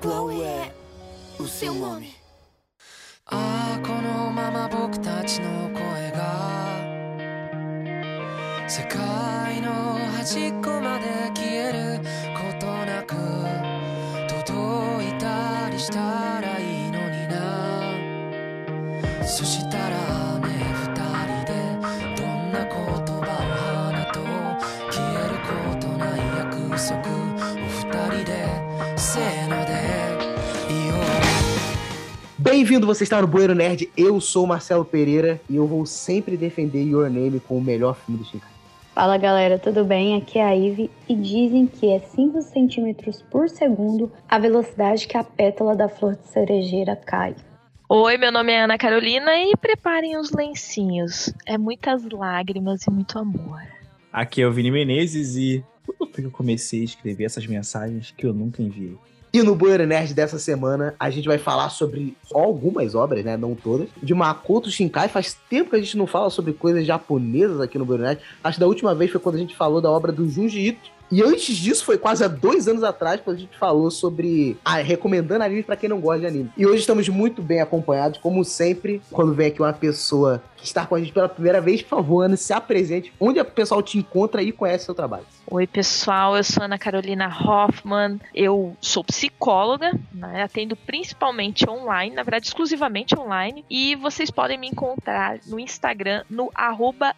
[0.00, 0.72] Qual é
[1.38, 2.14] o seu nome?
[3.28, 6.78] Ah, このまま僕たちの声が
[8.68, 9.70] 世界の
[10.16, 11.85] 端っこまで消える
[32.66, 33.88] Bem-vindo, você está no Bueiro Nerd.
[33.96, 37.94] Eu sou o Marcelo Pereira e eu vou sempre defender Your Name como o melhor
[37.94, 38.50] filme do Shinkai.
[38.92, 40.16] Fala galera, tudo bem?
[40.16, 45.16] Aqui é a Ive e dizem que é 5 centímetros por segundo a velocidade que
[45.16, 47.36] a pétala da flor de cerejeira cai.
[47.88, 51.32] Oi, meu nome é Ana Carolina e preparem os lencinhos.
[51.46, 53.62] É muitas lágrimas e muito amor.
[54.12, 58.10] Aqui é o Vini Menezes e quando foi que eu comecei a escrever essas mensagens
[58.10, 58.98] que eu nunca enviei?
[59.36, 63.36] E no Bueiro Nerd dessa semana, a gente vai falar sobre algumas obras, né?
[63.36, 63.86] Não todas.
[64.02, 65.10] De Makoto Shinkai.
[65.10, 68.18] Faz tempo que a gente não fala sobre coisas japonesas aqui no Bueiro Nerd.
[68.42, 70.95] Acho que da última vez foi quando a gente falou da obra do Junji Ito.
[71.10, 74.76] E antes disso, foi quase há dois anos atrás, quando a gente falou sobre a,
[74.76, 76.50] recomendando anime pra quem não gosta de anime.
[76.56, 80.84] E hoje estamos muito bem acompanhados, como sempre, quando vem aqui uma pessoa que está
[80.84, 83.12] com a gente pela primeira vez, por favor, Ana, se apresente.
[83.20, 85.24] Onde o pessoal te encontra e conhece seu trabalho?
[85.48, 92.24] Oi, pessoal, eu sou Ana Carolina Hoffman, eu sou psicóloga, né, atendo principalmente online, na
[92.24, 97.14] verdade, exclusivamente online, e vocês podem me encontrar no Instagram no arroba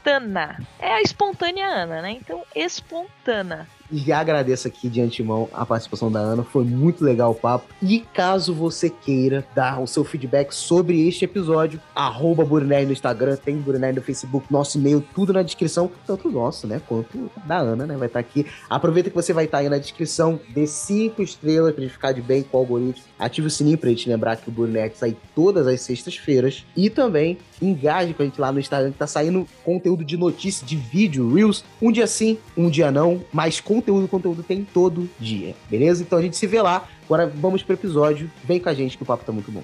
[0.00, 0.58] espontana.
[0.78, 2.12] É a espontânea Ana, né?
[2.12, 3.68] Então, espontana.
[3.92, 7.66] E já agradeço aqui de antemão a participação da Ana, foi muito legal o papo.
[7.82, 13.36] E caso você queira dar o seu feedback sobre este episódio, arroba Burinerd no Instagram,
[13.36, 17.84] tem Burinerd no Facebook, nosso e-mail, tudo na descrição, tanto nosso, né, quanto da Ana,
[17.84, 18.46] né, vai estar aqui.
[18.68, 22.22] Aproveita que você vai estar aí na descrição, dê cinco estrelas pra gente ficar de
[22.22, 25.66] bem com o algoritmo, ative o sininho pra gente lembrar que o Burinerd sai todas
[25.66, 30.04] as sextas-feiras e também engaje com a gente lá no Instagram, que tá saindo conteúdo
[30.04, 34.64] de notícia, de vídeo, Reels, um dia sim, um dia não, mas conteúdo, conteúdo tem
[34.64, 36.02] todo dia, beleza?
[36.02, 36.88] Então a gente se vê lá.
[37.04, 38.30] Agora vamos pro episódio.
[38.44, 39.62] Vem com a gente que o papo tá muito bom.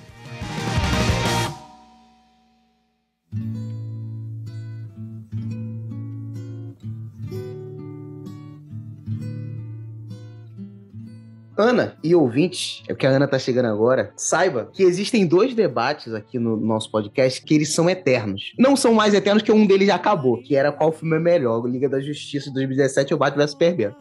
[11.56, 16.12] Ana e ouvintes, é porque a Ana tá chegando agora, saiba que existem dois debates
[16.12, 18.52] aqui no nosso podcast que eles são eternos.
[18.58, 21.66] Não são mais eternos que um deles já acabou, que era qual filme é melhor,
[21.66, 23.94] Liga da Justiça de 2017 ou Batman vs Superman.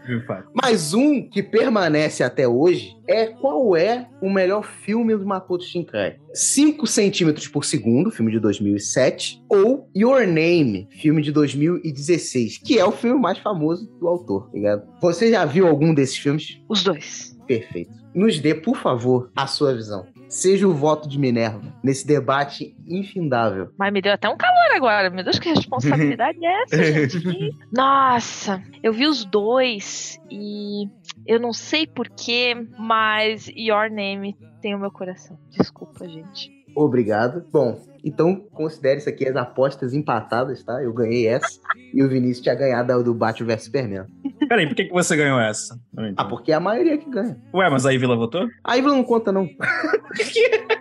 [0.53, 6.17] Mas um que permanece até hoje é qual é o melhor filme do Makoto Shinkai.
[6.33, 12.85] 5 centímetros por segundo, filme de 2007, ou Your Name, filme de 2016, que é
[12.85, 14.83] o filme mais famoso do autor, tá ligado?
[15.05, 16.59] Você já viu algum desses filmes?
[16.67, 17.37] Os dois.
[17.45, 17.93] Perfeito.
[18.11, 20.07] Nos dê, por favor, a sua visão.
[20.27, 23.69] Seja o voto de Minerva nesse debate infindável.
[23.77, 25.11] Mas me deu até um calor agora.
[25.11, 27.51] Meu Deus, que responsabilidade é essa, gente?
[27.71, 30.89] Nossa, eu vi os dois e
[31.27, 35.37] eu não sei porquê, mas Your Name tem o meu coração.
[35.51, 36.49] Desculpa, gente.
[36.75, 37.45] Obrigado.
[37.51, 40.83] Bom, então considere isso aqui as apostas empatadas, tá?
[40.83, 41.59] Eu ganhei essa
[41.93, 44.05] e o Vinícius tinha ganhado a do Batman vs Superman.
[44.47, 45.79] Peraí, por que, que você ganhou essa?
[46.17, 47.37] Ah, porque é a maioria que ganha.
[47.53, 48.47] Ué, mas a Vila votou?
[48.63, 49.47] A Ivla não conta, não.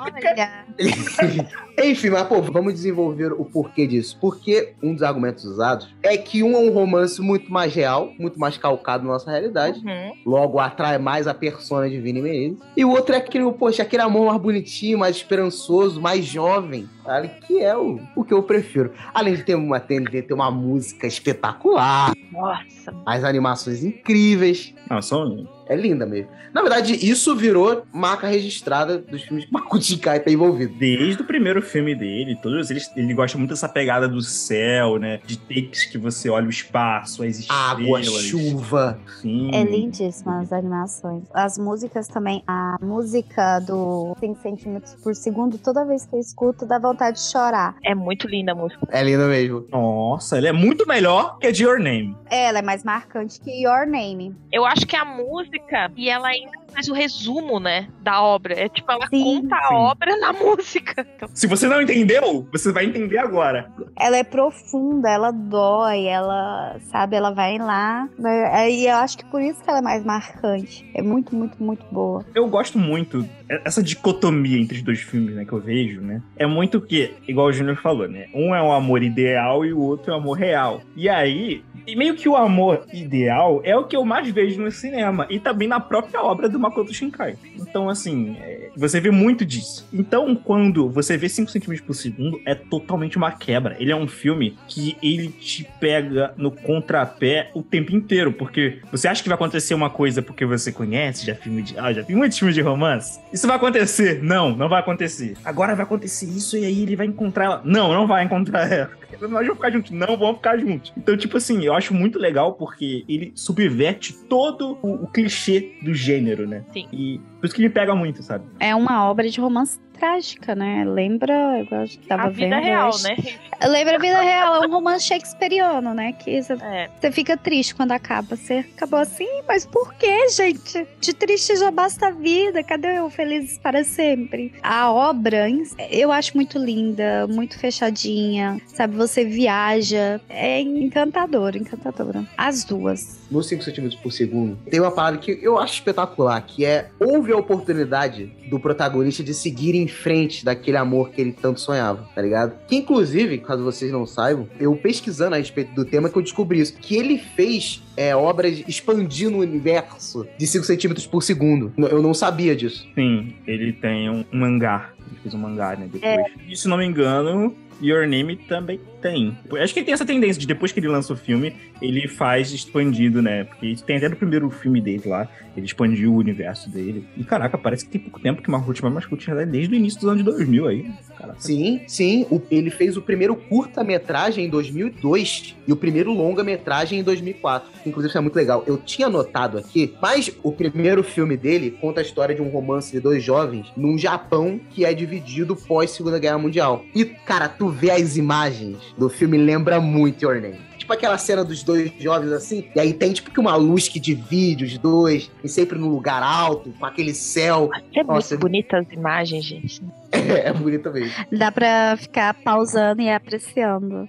[0.00, 0.64] Olha,
[1.84, 4.16] Enfim, mas pô, vamos desenvolver o porquê disso.
[4.18, 8.40] Porque um dos argumentos usados é que um é um romance muito mais real, muito
[8.40, 9.80] mais calcado na nossa realidade.
[9.80, 10.12] Uhum.
[10.24, 12.58] Logo atrai mais a persona de Vini Menezes.
[12.74, 17.28] E o outro é aquele, poxa, aquele amor mais bonitinho, mais esperançoso, mais jovem, sabe?
[17.46, 18.92] Que é o, o que eu prefiro.
[19.12, 24.74] Além de ter uma TNT, ter uma música espetacular, Nossa, as animações incríveis.
[24.88, 25.46] Não, só um.
[25.70, 26.30] É linda mesmo.
[26.52, 30.74] Na verdade, isso virou marca registrada dos filmes que Makoto Shinkai tá envolvido.
[30.76, 35.20] Desde o primeiro filme dele, todos eles, ele gosta muito dessa pegada do céu, né?
[35.24, 37.70] De takes que você olha o espaço, as estrelas.
[37.70, 39.00] Água, chuva.
[39.20, 39.50] Sim.
[39.54, 41.22] é lindíssima as animações.
[41.32, 42.42] As músicas também.
[42.48, 47.30] A música do 5 centímetros por segundo, toda vez que eu escuto, dá vontade de
[47.30, 47.76] chorar.
[47.84, 48.80] é muito linda a música.
[48.90, 49.66] É linda mesmo.
[49.70, 52.16] Nossa, ele é muito melhor que a de Your Name.
[52.28, 54.34] Ela é mais marcante que Your Name.
[54.52, 55.59] Eu acho que a música,
[55.96, 58.54] e ela ainda faz o resumo, né, da obra.
[58.54, 59.22] É tipo, ela Sim.
[59.42, 59.74] conta a Sim.
[59.74, 61.06] obra na música.
[61.16, 63.70] Então, Se você não entendeu, você vai entender agora.
[63.98, 68.08] Ela é profunda, ela dói, ela, sabe, ela vai lá.
[68.18, 68.70] né?
[68.70, 70.88] E eu acho que por isso que ela é mais marcante.
[70.94, 72.24] É muito, muito, muito boa.
[72.34, 73.26] Eu gosto muito
[73.64, 76.22] essa dicotomia entre os dois filmes, né, que eu vejo, né?
[76.36, 78.26] É muito que, igual o Júnior falou, né?
[78.32, 80.80] Um é um amor ideal e o outro é um amor real.
[80.94, 84.70] E aí, e meio que o amor ideal é o que eu mais vejo no
[84.70, 87.36] cinema e também na própria obra do Makoto Shinkai.
[87.56, 89.88] Então, assim, é, você vê muito disso.
[89.92, 93.76] Então, quando você vê 5 centímetros por segundo, é totalmente uma quebra.
[93.78, 99.08] Ele é um filme que ele te pega no contrapé o tempo inteiro, porque você
[99.08, 102.14] acha que vai acontecer uma coisa porque você conhece, já filme de, ah, já vi
[102.14, 103.20] muitos filmes de romance.
[103.32, 104.22] Isso vai acontecer?
[104.22, 105.36] Não, não vai acontecer.
[105.44, 107.62] Agora vai acontecer isso e aí ele vai encontrar ela.
[107.64, 108.90] Não, não vai encontrar ela.
[109.20, 109.90] Nós vamos ficar juntos.
[109.90, 110.92] Não, vamos ficar juntos.
[110.96, 115.92] Então, tipo assim, eu acho muito legal porque ele subverte todo o, o clichê do
[115.92, 116.64] gênero, né?
[116.72, 116.88] Sim.
[116.92, 118.44] E por isso que me pega muito, sabe?
[118.60, 120.82] É uma obra de romance trágica, né?
[120.86, 121.66] Lembra, eu
[122.08, 123.02] tava a vida vendo real, hoje.
[123.04, 123.16] né?
[123.68, 126.12] Lembra a vida real, é um romance shakespeariano, né?
[126.14, 126.54] Que você
[127.02, 127.10] É.
[127.12, 128.34] fica triste quando acaba.
[128.34, 130.86] Você acabou assim, mas por que, gente?
[131.00, 132.62] De triste já basta a vida.
[132.62, 134.54] Cadê eu felizes para sempre?
[134.62, 135.46] A obra,
[135.90, 138.58] eu acho muito linda, muito fechadinha.
[138.66, 140.18] Sabe, você viaja.
[140.30, 142.24] É encantadora, encantadora.
[142.38, 143.20] As duas.
[143.30, 147.29] no 5 centímetros por segundo, tem uma parada que eu acho espetacular, que é houve
[147.32, 152.22] a oportunidade do protagonista de seguir em frente daquele amor que ele tanto sonhava, tá
[152.22, 152.54] ligado?
[152.66, 156.60] Que inclusive, caso vocês não saibam, eu pesquisando a respeito do tema que eu descobri
[156.60, 161.72] isso, que ele fez é, obras expandindo o universo de 5 centímetros por segundo.
[161.76, 162.86] Eu não sabia disso.
[162.94, 164.90] Sim, ele tem um, mangá.
[164.98, 165.88] Ele fez um mangá, né?
[165.92, 166.32] Depois.
[166.48, 169.36] E se não me engano, Your Name também tem.
[169.60, 172.52] Acho que ele tem essa tendência de depois que ele lança o filme, ele faz
[172.52, 173.44] expandido, né?
[173.44, 177.04] Porque tem até do primeiro filme dele lá, ele expandiu o universo dele.
[177.16, 179.76] E caraca, parece que tem pouco tempo que Margot vai Mascote já é desde o
[179.76, 180.90] início dos anos 2000 aí.
[181.16, 181.40] Caraca.
[181.40, 182.26] Sim, sim.
[182.30, 187.70] O- ele fez o primeiro curta-metragem em 2002 e o primeiro longa-metragem em 2004.
[187.82, 188.62] que, Inclusive, isso é muito legal.
[188.66, 192.92] Eu tinha anotado aqui, mas o primeiro filme dele conta a história de um romance
[192.92, 196.84] de dois jovens num Japão que é dividido pós-Segunda Guerra Mundial.
[196.94, 200.58] E, cara, tu vê as imagens do filme, lembra muito Your Name.
[200.78, 204.00] Tipo aquela cena dos dois jovens assim, e aí tem tipo que uma luz que
[204.00, 207.70] divide os dois, e sempre num lugar alto, com aquele céu.
[207.94, 208.34] É Nossa.
[208.34, 209.82] muito bonita as imagens, gente.
[210.12, 211.12] É, é bonito mesmo.
[211.30, 214.08] Dá pra ficar pausando e apreciando.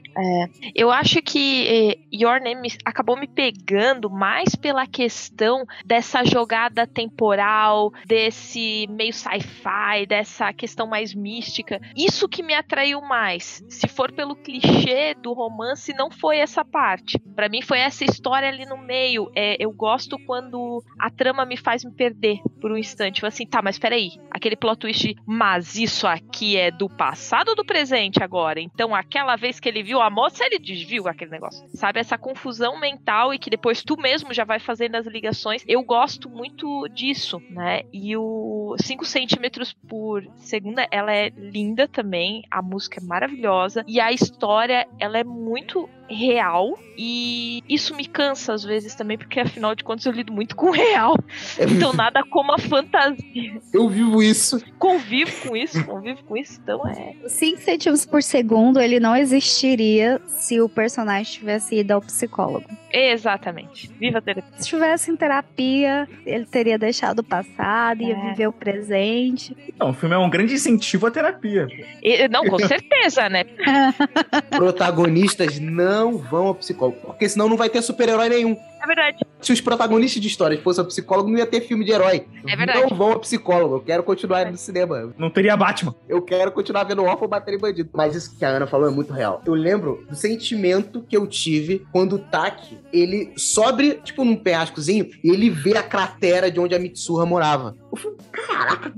[0.74, 7.92] Eu acho que eh, Your Name acabou me pegando mais pela questão dessa jogada temporal,
[8.06, 11.80] desse meio sci-fi, dessa questão mais mística.
[11.96, 13.64] Isso que me atraiu mais.
[13.70, 17.20] Se for pelo clichê do romance, não foi essa parte.
[17.36, 19.32] Pra mim foi essa história ali no meio.
[19.36, 23.16] É, eu gosto quando a trama me faz me perder por um instante.
[23.16, 24.12] Tipo assim, tá, mas peraí.
[24.32, 28.60] Aquele plot twist, de, mas isso aqui é do passado ou do presente agora?
[28.60, 31.66] Então, aquela vez que ele viu a moça, ele desviu aquele negócio.
[31.74, 35.64] Sabe, essa confusão mental e que depois tu mesmo já vai fazendo as ligações.
[35.68, 37.82] Eu gosto muito disso, né?
[37.92, 42.44] E o 5 centímetros por segunda, ela é linda também.
[42.50, 43.84] A música é maravilhosa.
[43.88, 49.40] E a história, ela é muito real e isso me cansa às vezes também porque
[49.40, 51.16] afinal de contas eu lido muito com o real
[51.60, 54.62] então nada como a fantasia Eu vivo isso.
[54.78, 60.22] convivo com isso convivo com isso então é 5 centímetros por segundo, ele não existiria
[60.28, 62.66] se o personagem tivesse ido ao psicólogo.
[62.94, 68.30] exatamente viva a terapia Se estivesse em terapia, ele teria deixado o passado, ia É.
[68.30, 69.56] viver o presente.
[69.68, 71.68] Então, o filme é um grande incentivo à terapia.
[72.04, 73.44] E- não com certeza né
[74.52, 78.58] Protagonistas não vão ao psicólogo, porque senão não vai ter super-herói nenhum.
[78.82, 81.92] É verdade Se os protagonistas de histórias fossem ao psicólogo, não ia ter filme de
[81.92, 82.26] herói.
[82.48, 82.82] É verdade.
[82.82, 83.76] Não vão ao psicólogo.
[83.76, 85.14] Eu quero continuar indo no cinema.
[85.18, 85.96] Não teria Batman.
[86.08, 87.90] Eu quero continuar vendo órfão bater em bandido.
[87.94, 89.42] Mas isso que a Ana falou é muito real.
[89.46, 95.10] Eu lembro do sentimento que eu tive quando o Taki, ele sobe, tipo, num penhascozinho
[95.24, 97.76] e ele vê a cratera de onde a Mitsuha morava.
[97.92, 98.92] Eu falei, caraca,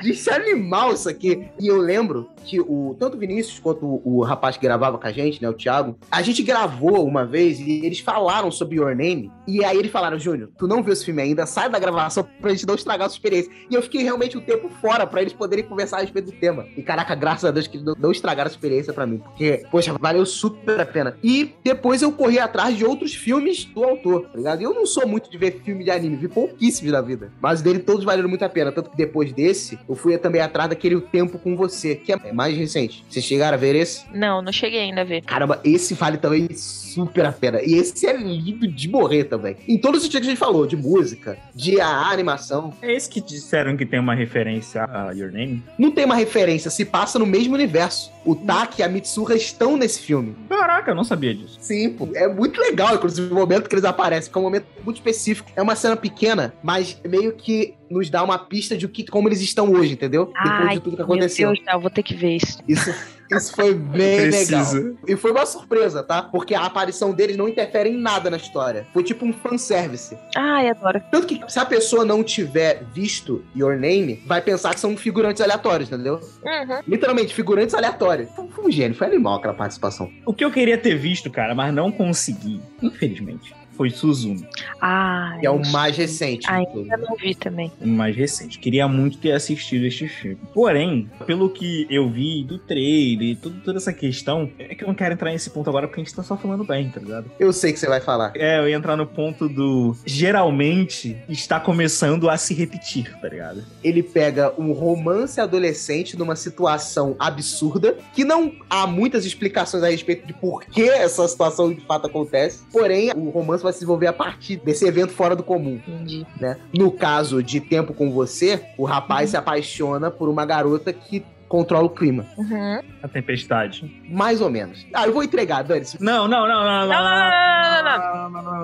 [0.00, 1.46] que isso é animal isso aqui.
[1.60, 5.06] E eu lembro que o tanto o Vinícius quanto o, o rapaz que gravava com
[5.06, 8.94] a gente, né, o Thiago, a gente gravou uma vez e eles falaram sobre Your
[8.94, 9.13] Name.
[9.46, 12.50] E aí eles falaram, Júnior, tu não viu esse filme ainda, sai da gravação pra
[12.50, 13.50] gente não estragar a sua experiência.
[13.70, 16.66] E eu fiquei realmente um tempo fora pra eles poderem conversar a respeito do tema.
[16.76, 19.18] E caraca, graças a Deus que eles não, não estragaram a experiência pra mim.
[19.18, 21.16] Porque, poxa, valeu super a pena.
[21.22, 24.60] E depois eu corri atrás de outros filmes do autor, tá ligado?
[24.60, 27.32] E eu não sou muito de ver filme de anime, vi pouquíssimos na vida.
[27.40, 28.72] Mas dele todos valeram muito a pena.
[28.72, 32.32] Tanto que depois desse, eu fui também atrás daquele O Tempo com Você, que é
[32.32, 33.04] mais recente.
[33.08, 34.04] Vocês chegaram a ver esse?
[34.14, 37.60] não não cheguei ainda a ver Caramba, esse vale também super a pena.
[37.62, 39.56] E esse é lindo de morrer também.
[39.68, 42.72] Em todos os sentidos que a gente falou, de música, de a animação.
[42.80, 45.62] É esse que disseram que tem uma referência a Your Name?
[45.78, 48.12] Não tem uma referência, se passa no mesmo universo.
[48.24, 50.34] O Taki e a Mitsuha estão nesse filme.
[50.48, 51.58] Caraca, eu não sabia disso.
[51.60, 52.08] Sim, pô.
[52.14, 55.50] É muito legal, inclusive, o momento que eles aparecem, que é um momento muito específico.
[55.54, 59.28] É uma cena pequena, mas meio que nos dá uma pista de o que, como
[59.28, 60.26] eles estão hoje, entendeu?
[60.26, 61.52] Depois Ai, de tudo que meu aconteceu.
[61.52, 62.92] Deus, eu vou ter que ver isso Isso
[63.30, 64.76] Isso foi bem Preciso.
[64.76, 64.94] legal.
[65.06, 66.22] E foi uma surpresa, tá?
[66.22, 68.86] Porque a aparição deles não interfere em nada na história.
[68.92, 70.16] Foi tipo um fanservice.
[70.36, 71.00] Ai, adoro.
[71.10, 75.42] Tanto que se a pessoa não tiver visto Your Name, vai pensar que são figurantes
[75.42, 76.14] aleatórios, entendeu?
[76.14, 76.80] Uhum.
[76.86, 78.28] Literalmente, figurantes aleatórios.
[78.34, 80.10] Foi um gênio, foi animal aquela participação.
[80.26, 84.46] O que eu queria ter visto, cara, mas não consegui, infelizmente, foi Suzumi,
[84.80, 86.46] Ai, Que é o mais recente.
[86.46, 86.88] de Ai, todos.
[86.90, 87.70] eu não vi também.
[87.80, 88.58] o mais recente.
[88.58, 90.38] Queria muito ter assistido este filme.
[90.52, 94.88] Porém, pelo que eu vi do trailer e tudo- toda essa questão, é que eu
[94.88, 97.30] não quero entrar nesse ponto agora porque a gente tá só falando bem, tá ligado?
[97.38, 98.32] Eu sei que você vai falar.
[98.36, 99.96] É, eu ia entrar no ponto do.
[100.06, 103.64] Geralmente está começando a se repetir, tá ligado?
[103.82, 110.26] Ele pega um romance adolescente numa situação absurda, que não há muitas explicações a respeito
[110.26, 112.60] de por que essa situação de fato acontece.
[112.72, 115.80] Porém, o romance vai se desenvolver a partir desse evento fora do comum.
[115.86, 116.26] Entendi.
[116.40, 116.56] né?
[116.76, 121.84] No caso de Tempo com Você, o rapaz se apaixona por uma garota que controla
[121.86, 122.26] o clima.
[122.36, 122.80] Uhum.
[123.02, 124.02] A tempestade.
[124.10, 124.84] Mais ou menos.
[124.92, 126.02] Ah, eu vou entregar, Dani-se.
[126.02, 126.88] Não, não, não, não, não.
[126.88, 128.63] Não, não, não, não, não, não, não,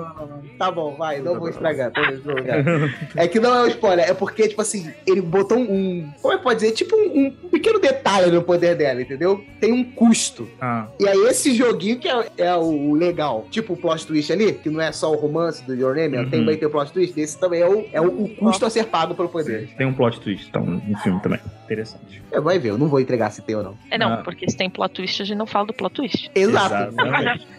[0.57, 1.91] Tá bom, vai, não vou estragar.
[3.15, 6.09] É que não é um spoiler, é porque, tipo assim, ele botou um.
[6.21, 6.71] Como é que pode dizer?
[6.73, 9.43] Tipo um, um pequeno detalhe no poder dela, entendeu?
[9.59, 10.47] Tem um custo.
[10.59, 13.45] Ah, E aí, esse joguinho que é, é o legal.
[13.49, 16.29] Tipo o plot twist ali, que não é só o romance do Your Name, Uhum.
[16.29, 17.19] tem também tem o plot twist.
[17.19, 19.69] Esse também é o, é o, o custo a ser pago pelo poder.
[19.77, 21.39] tem um plot twist, então, no filme também.
[21.65, 22.21] Interessante.
[22.31, 23.77] É, vai ver, eu não vou entregar se tem ou não.
[23.89, 24.17] É não, Ah.
[24.17, 26.29] porque se tem plot twist, a gente não fala do plot twist.
[26.35, 26.93] Exato.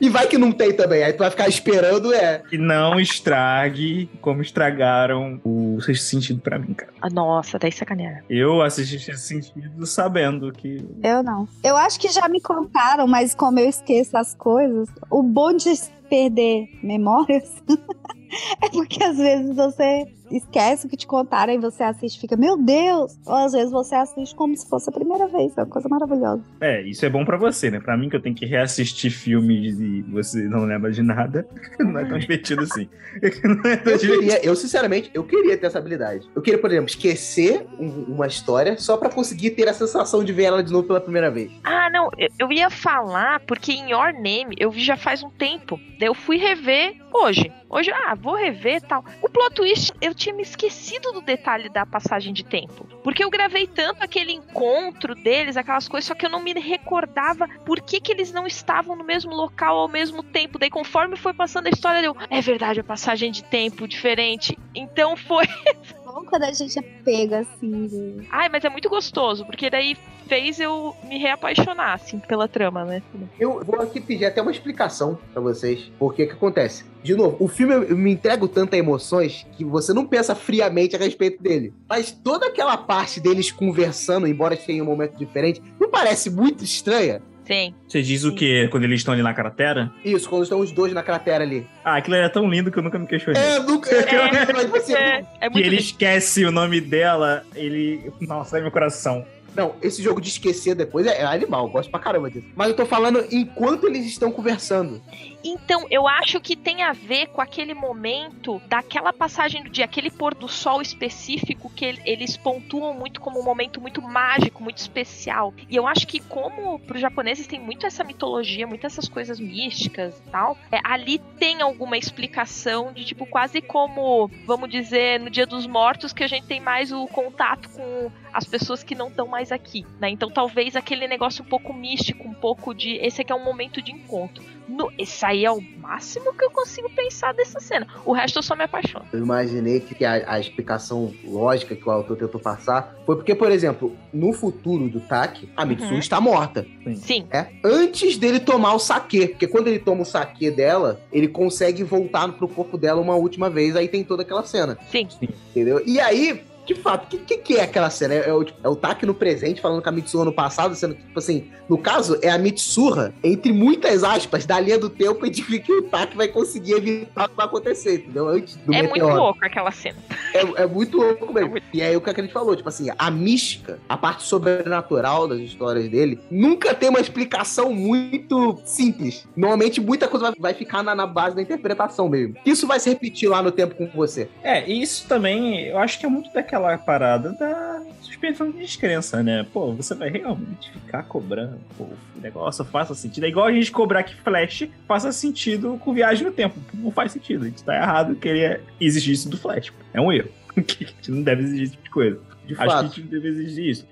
[0.00, 2.42] E vai que não tem também, aí tu vai ficar esperando, é.
[2.52, 6.92] E não estrague como estragaram o Sexto Sentido pra mim, cara.
[7.00, 8.24] Ah, nossa, daí sacanearam.
[8.28, 10.84] Eu assisti Sexto Sentido sabendo que.
[11.02, 11.48] Eu não.
[11.62, 15.72] Eu acho que já me contaram, mas como eu esqueço as coisas, o bom de
[16.08, 17.50] perder memórias
[18.62, 22.36] é porque às vezes você esquece o que te contaram e você assiste e fica,
[22.36, 23.18] meu Deus!
[23.26, 25.52] Ou às vezes você assiste como se fosse a primeira vez.
[25.58, 26.42] É uma coisa maravilhosa.
[26.60, 27.80] É, isso é bom pra você, né?
[27.80, 31.46] Pra mim, que eu tenho que reassistir filmes e você não lembra de nada,
[31.80, 32.88] não é tão divertido assim.
[33.44, 34.18] Não é tão Eu divertido.
[34.20, 36.26] queria, eu sinceramente, eu queria ter essa habilidade.
[36.34, 40.32] Eu queria, por exemplo, esquecer um- uma história só pra conseguir ter a sensação de
[40.32, 41.50] ver ela de novo pela primeira vez.
[41.62, 45.28] Ah, não, eu, eu ia falar, porque em Your Name eu vi já faz um
[45.28, 45.78] tempo.
[46.00, 47.52] Daí eu fui rever hoje.
[47.68, 49.04] Hoje, ah, vou rever tal.
[49.22, 52.86] O plot twist, eu tinha me esquecido do detalhe da passagem de tempo.
[53.02, 57.48] Porque eu gravei tanto aquele encontro deles, aquelas coisas, só que eu não me recordava
[57.64, 60.58] por que, que eles não estavam no mesmo local ao mesmo tempo.
[60.58, 64.58] Daí, conforme foi passando a história, eu, é verdade, a passagem de tempo diferente.
[64.74, 65.46] Então foi.
[66.12, 67.86] Bom quando a gente é pega assim.
[67.86, 72.84] de- Ai, mas é muito gostoso, porque daí fez eu me reapaixonar, assim, pela trama,
[72.84, 73.02] né?
[73.40, 75.90] Eu vou aqui pedir até uma explicação pra vocês.
[75.98, 76.84] Porque o que acontece?
[77.02, 80.94] De novo, o filme eu me entrego tanto a emoções que você não pensa friamente
[80.94, 81.72] a respeito dele.
[81.88, 87.22] Mas toda aquela parte deles conversando, embora tenha um momento diferente, não parece muito estranha?
[87.52, 87.74] Sim.
[87.86, 88.68] Você diz o quê?
[88.70, 89.92] Quando eles estão ali na cratera?
[90.04, 91.66] Isso, quando estão os dois na cratera ali.
[91.84, 93.40] Ah, aquilo era tão lindo que eu nunca me questionei.
[93.42, 93.90] É, nunca.
[93.94, 95.82] É, mas você, É, é Que muito ele lindo.
[95.82, 98.10] esquece o nome dela, ele.
[98.20, 99.24] Nossa, é meu coração.
[99.54, 102.46] Não, esse jogo de esquecer depois é, é animal, eu gosto pra caramba disso.
[102.56, 105.02] Mas eu tô falando enquanto eles estão conversando.
[105.44, 110.10] Então, eu acho que tem a ver com aquele momento daquela passagem do dia, aquele
[110.10, 114.78] pôr do sol específico que el- eles pontuam muito como um momento muito mágico, muito
[114.78, 115.52] especial.
[115.68, 120.18] E eu acho que como pros japoneses tem muito essa mitologia, muitas essas coisas místicas
[120.18, 125.46] e tal, é, ali tem alguma explicação de tipo quase como, vamos dizer, no Dia
[125.46, 129.26] dos Mortos que a gente tem mais o contato com as pessoas que não estão
[129.26, 130.08] mais aqui, né?
[130.10, 133.80] Então talvez aquele negócio um pouco místico, um pouco de esse aqui é um momento
[133.80, 134.42] de encontro.
[134.68, 137.86] No, esse aí é o máximo que eu consigo pensar dessa cena.
[138.04, 139.04] O resto eu só me apaixono.
[139.12, 143.50] Eu imaginei que a, a explicação lógica que o autor tentou passar foi porque, por
[143.50, 145.98] exemplo, no futuro do Taki, a Mitsu Uhum.
[145.98, 146.66] está morta.
[146.94, 151.28] Sim, É, antes dele tomar o saque, porque quando ele toma o saque dela, ele
[151.28, 155.06] consegue voltar pro corpo dela uma última vez, aí tem toda aquela cena, sim.
[155.50, 155.82] entendeu?
[155.84, 158.14] E aí, de fato, o que, que, que é aquela cena?
[158.14, 160.94] É, é o, é o Taki no presente falando com a Mitsuha no passado, sendo
[160.94, 165.28] que, tipo assim, no caso, é a Mitsuha, entre muitas aspas, da linha do tempo,
[165.28, 168.28] de que o Taki vai conseguir evitar o que vai acontecer, entendeu?
[168.28, 169.16] Antes do É muito meteoro.
[169.16, 169.96] louco aquela cena.
[170.34, 171.50] É, é muito louco É mesmo.
[171.50, 175.26] muito- E aí o que a gente falou, tipo assim, a mística, a parte sobrenatural
[175.26, 179.26] das histórias dele, nunca tem uma explicação muito simples.
[179.36, 182.36] Normalmente muita coisa vai, vai ficar na, na base da interpretação mesmo.
[182.46, 184.28] Isso vai se repetir lá no tempo com você.
[184.42, 189.22] É, e isso também, eu acho que é muito aquela parada da suspensão de descrença,
[189.22, 189.46] né?
[189.54, 193.24] Pô, você vai realmente ficar cobrando, pô, o negócio faça sentido.
[193.24, 196.60] É igual a gente cobrar que Flash faça sentido com viagem no tempo.
[196.74, 199.72] Não faz sentido, a gente tá errado querer exigir isso do Flash.
[199.94, 200.28] É um erro.
[200.54, 202.20] a gente não deve exigir esse tipo de coisa.
[202.44, 202.70] De Acho fato.
[202.70, 203.86] que a gente não deve exigir isso.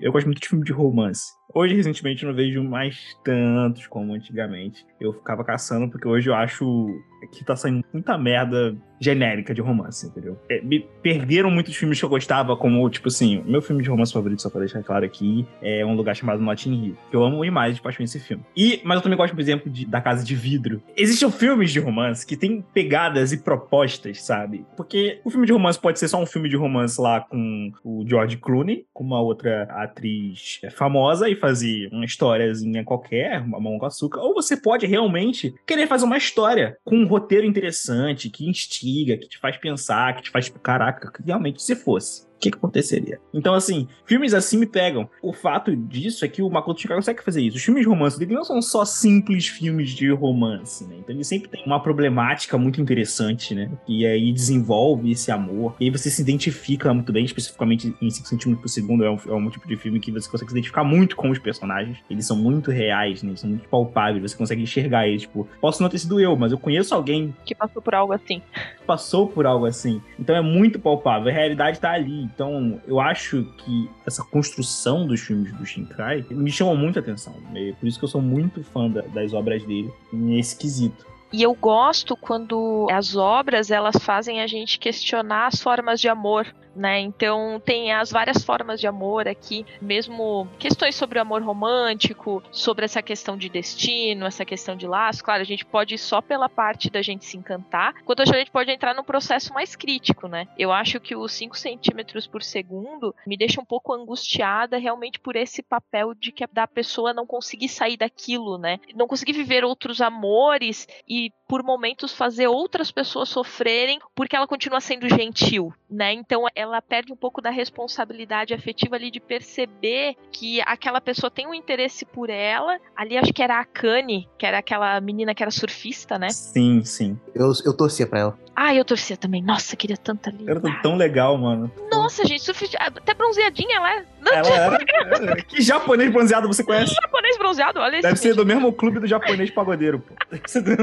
[0.00, 1.32] Eu gosto muito de filme de romance.
[1.52, 4.86] Hoje, recentemente, não vejo mais tantos como antigamente.
[5.00, 6.88] Eu ficava caçando porque hoje eu acho
[7.32, 10.38] que tá saindo muita merda genérica de romance, entendeu?
[10.50, 14.12] É, me perderam muitos filmes que eu gostava, como, tipo assim, meu filme de romance
[14.12, 17.42] favorito, só pra deixar claro aqui, é um lugar chamado Notting Hill, que eu amo
[17.42, 18.44] demais de paixão esse filme.
[18.54, 20.82] E, mas eu também gosto, por exemplo, de, da Casa de Vidro.
[20.96, 24.66] Existem filmes de romance que têm pegadas e propostas, sabe?
[24.76, 28.04] Porque o filme de romance pode ser só um filme de romance lá com o
[28.06, 33.86] George Clooney, com uma outra atriz famosa, e fazer uma historiazinha qualquer, uma mão com
[33.86, 39.16] açúcar, ou você pode realmente querer fazer uma história com um roteiro interessante, que instiga,
[39.16, 43.20] que te faz pensar, que te faz, caraca, que realmente se fosse que, que, aconteceria?
[43.32, 45.08] Então, assim, filmes assim me pegam.
[45.22, 47.56] O fato disso é que o Makoto Shinkai consegue fazer isso.
[47.58, 50.96] Os filmes de romance dele não são só simples filmes de romance, né?
[50.98, 53.70] Então ele sempre tem uma problemática muito interessante, né?
[53.86, 55.76] E aí desenvolve esse amor.
[55.78, 59.04] E aí você se identifica muito bem, especificamente em 5 centímetros por segundo.
[59.04, 61.38] É um, é um tipo de filme que você consegue se identificar muito com os
[61.38, 61.98] personagens.
[62.08, 63.30] Eles são muito reais, né?
[63.30, 64.22] Eles são muito palpáveis.
[64.22, 65.22] Você consegue enxergar eles.
[65.22, 68.40] Tipo, posso não ter sido eu, mas eu conheço alguém que passou por algo assim.
[68.86, 70.00] Passou por algo assim.
[70.18, 71.28] Então é muito palpável.
[71.28, 72.29] A realidade tá ali.
[72.34, 77.34] Então, eu acho que essa construção dos filmes do Shinkai me chamou muita atenção.
[77.54, 81.06] É por isso que eu sou muito fã da, das obras dele nesse quesito.
[81.32, 86.46] E eu gosto quando as obras elas fazem a gente questionar as formas de amor
[86.74, 87.00] né?
[87.00, 92.84] Então tem as várias formas de amor aqui, mesmo questões sobre o amor romântico, sobre
[92.84, 95.24] essa questão de destino, essa questão de laço.
[95.24, 98.50] Claro, a gente pode ir só pela parte da gente se encantar, quanto a gente
[98.50, 100.48] pode entrar num processo mais crítico, né?
[100.58, 105.36] Eu acho que os 5 centímetros por segundo me deixa um pouco angustiada realmente por
[105.36, 108.80] esse papel de que da pessoa não conseguir sair daquilo, né?
[108.94, 114.80] Não conseguir viver outros amores e por momentos fazer outras pessoas sofrerem porque ela continua
[114.80, 116.12] sendo gentil, né?
[116.12, 121.48] Então ela perde um pouco da responsabilidade afetiva ali de perceber que aquela pessoa tem
[121.48, 122.78] um interesse por ela.
[122.94, 126.28] Ali acho que era a Kanye, que era aquela menina que era surfista, né?
[126.28, 127.18] Sim, sim.
[127.34, 128.38] Eu, eu torcia pra ela.
[128.54, 129.42] Ah, eu torcia também.
[129.42, 130.48] Nossa, queria tanta ali.
[130.48, 131.72] Era tão legal, mano.
[131.90, 132.78] Nossa, gente, surfista.
[132.80, 134.04] Até bronzeadinha ela é.
[134.30, 134.76] Ela
[135.16, 135.36] era.
[135.42, 136.94] que japonês bronzeado você conhece?
[136.94, 138.02] Que japonês bronzeado, olha isso.
[138.02, 140.14] Deve ser do mesmo clube do japonês pagodeiro, pô.
[140.30, 140.76] Deve ser, do...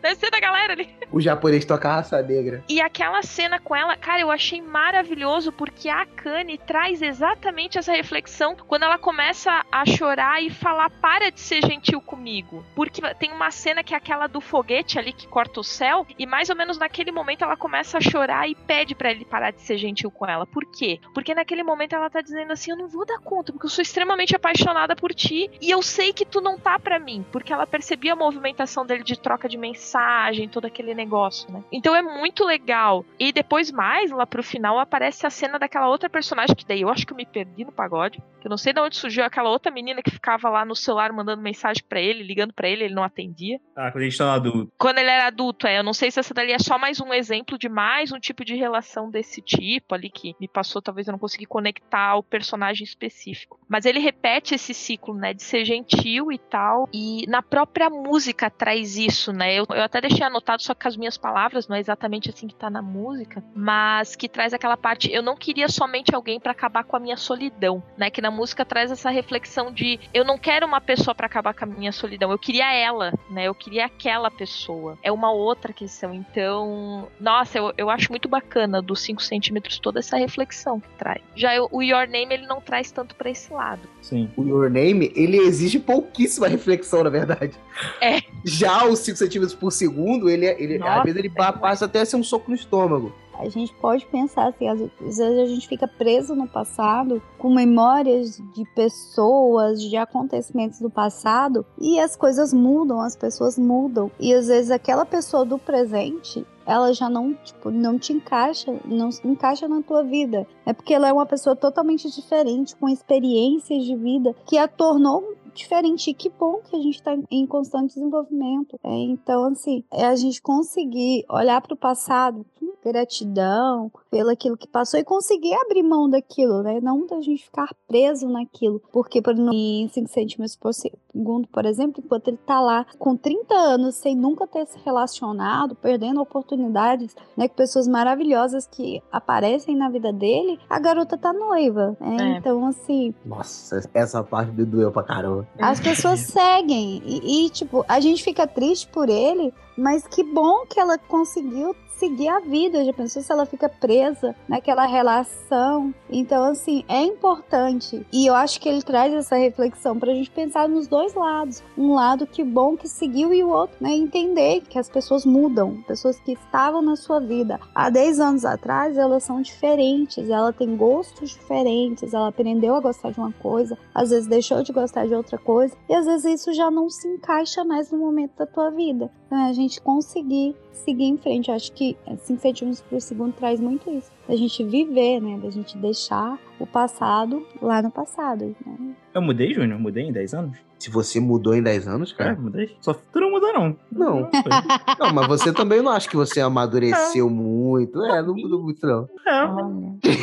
[0.00, 0.88] Deve ser da galera ali.
[1.10, 2.62] O japonês toca a raça negra.
[2.68, 7.92] E aquela cena com ela, cara, eu achei maravilhoso porque a Kanye traz exatamente essa
[7.92, 12.64] reflexão quando ela começa a chorar e falar: para de ser gentil comigo.
[12.74, 16.24] Porque tem uma cena que é aquela do foguete ali que corta o céu, e
[16.24, 19.60] mais ou menos naquele momento ela começa a chorar e pede para ele parar de
[19.60, 20.46] ser gentil com ela.
[20.46, 21.00] Por quê?
[21.12, 23.82] Porque naquele momento ela tá dizendo assim: eu não vou dar conta, porque eu sou
[23.82, 27.24] extremamente apaixonada por ti e eu sei que tu não tá para mim.
[27.30, 31.62] Porque ela percebia a movimentação dele de troca de mensagem, todo aquele negócio, né?
[31.72, 33.04] Então é muito legal.
[33.18, 36.88] E depois, mais lá pro final, aparece a cena daquela outra personagem que daí eu
[36.88, 38.22] acho que eu me perdi no pagode.
[38.40, 41.12] Que eu não sei de onde surgiu aquela outra menina que ficava lá no celular
[41.12, 43.58] mandando mensagem para ele, ligando para ele, ele não atendia.
[43.76, 44.72] Ah, quando a gente tá adulto.
[44.78, 45.78] Quando ele era adulto, é.
[45.78, 48.44] Eu não sei se essa dali é só mais um exemplo de mais um tipo
[48.44, 52.84] de relação desse tipo ali que me passou, talvez eu não consegui conectar ao personagem
[52.84, 53.58] específico.
[53.68, 56.88] Mas ele repete esse ciclo, né, de ser gentil e tal.
[56.92, 59.54] E na própria música traz isso, né?
[59.54, 62.54] Eu, eu até deixei anotado só com as minhas palavras, não é exatamente assim que
[62.54, 65.12] tá na música, mas que traz aquela parte.
[65.12, 68.10] Eu não queria somente alguém para acabar com a minha solidão, né?
[68.10, 71.64] Que na música traz essa reflexão de eu não quero uma pessoa para acabar com
[71.64, 73.44] a minha solidão, eu queria ela, né?
[73.44, 74.98] Eu queria aquela pessoa.
[75.02, 76.14] É uma outra questão.
[76.14, 81.22] Então, nossa, eu, eu acho muito bacana dos 5 centímetros toda essa reflexão que traz.
[81.34, 83.82] Já eu, o Your Name ele não traz tanto para esse lado.
[84.02, 84.30] Sim.
[84.36, 87.58] O Your Name, ele exige pouquíssima reflexão, na verdade.
[88.00, 88.20] É.
[88.44, 91.84] Já os 5 centímetros por segundo, ele, é, ele Nossa, às vezes ele é passa
[91.84, 93.12] até a ser um soco no estômago.
[93.38, 98.40] A gente pode pensar assim, às vezes a gente fica preso no passado com memórias
[98.54, 104.46] de pessoas, de acontecimentos do passado e as coisas mudam, as pessoas mudam e às
[104.46, 109.68] vezes aquela pessoa do presente ela já não, tipo, não te encaixa, não se encaixa
[109.68, 110.46] na tua vida.
[110.64, 115.34] É porque ela é uma pessoa totalmente diferente, com experiências de vida que a tornou
[115.54, 116.10] diferente.
[116.10, 118.78] E que bom que a gente está em constante desenvolvimento.
[118.82, 124.56] É, então, assim, é a gente conseguir olhar para o passado com gratidão pelo aquilo
[124.56, 126.80] que passou e conseguir abrir mão daquilo, né?
[126.80, 128.80] Não da gente ficar preso naquilo.
[128.92, 133.16] Porque, por exemplo, em 5 centímetros por segundo, por exemplo, enquanto ele tá lá com
[133.16, 137.48] 30 anos sem nunca ter se relacionado, perdendo oportunidades, né?
[137.48, 141.96] Com pessoas maravilhosas que aparecem na vida dele, a garota tá noiva.
[142.00, 142.34] Né?
[142.34, 142.38] É.
[142.38, 145.43] Então, assim, Nossa, essa parte me doeu pra caramba.
[145.58, 147.02] As pessoas seguem.
[147.04, 151.74] E, e, tipo, a gente fica triste por ele, Mas que bom que ela conseguiu
[151.98, 152.84] seguir a vida.
[152.84, 155.94] Já pensou se ela fica presa naquela relação?
[156.10, 158.06] Então, assim, é importante.
[158.12, 161.62] E eu acho que ele traz essa reflexão pra gente pensar nos dois lados.
[161.76, 163.92] Um lado que bom que seguiu e o outro, né?
[163.92, 165.82] Entender que as pessoas mudam.
[165.86, 170.28] Pessoas que estavam na sua vida há 10 anos atrás, elas são diferentes.
[170.28, 172.14] Ela tem gostos diferentes.
[172.14, 175.76] Ela aprendeu a gostar de uma coisa, às vezes deixou de gostar de outra coisa.
[175.88, 179.10] E às vezes isso já não se encaixa mais no momento da tua vida.
[179.26, 181.48] Então, é a gente conseguir seguir em frente.
[181.48, 181.83] Eu acho que
[182.18, 184.10] 5 centímetros por segundo traz muito isso.
[184.28, 185.38] Da gente viver, né?
[185.42, 188.54] Da gente deixar o passado lá no passado.
[188.66, 188.94] Né?
[189.14, 189.78] Eu mudei, Júnior?
[189.78, 190.58] Mudei em 10 anos?
[190.78, 192.36] Se você mudou em 10 anos, É, cara.
[192.36, 192.76] mudei.
[192.80, 193.76] Só tu não mudou, não.
[193.90, 194.30] Não.
[194.98, 198.02] Não, mas você também não acha que você amadureceu muito.
[198.04, 199.08] É, não mudou muito, não.
[199.26, 199.44] É.
[199.44, 199.94] Olha.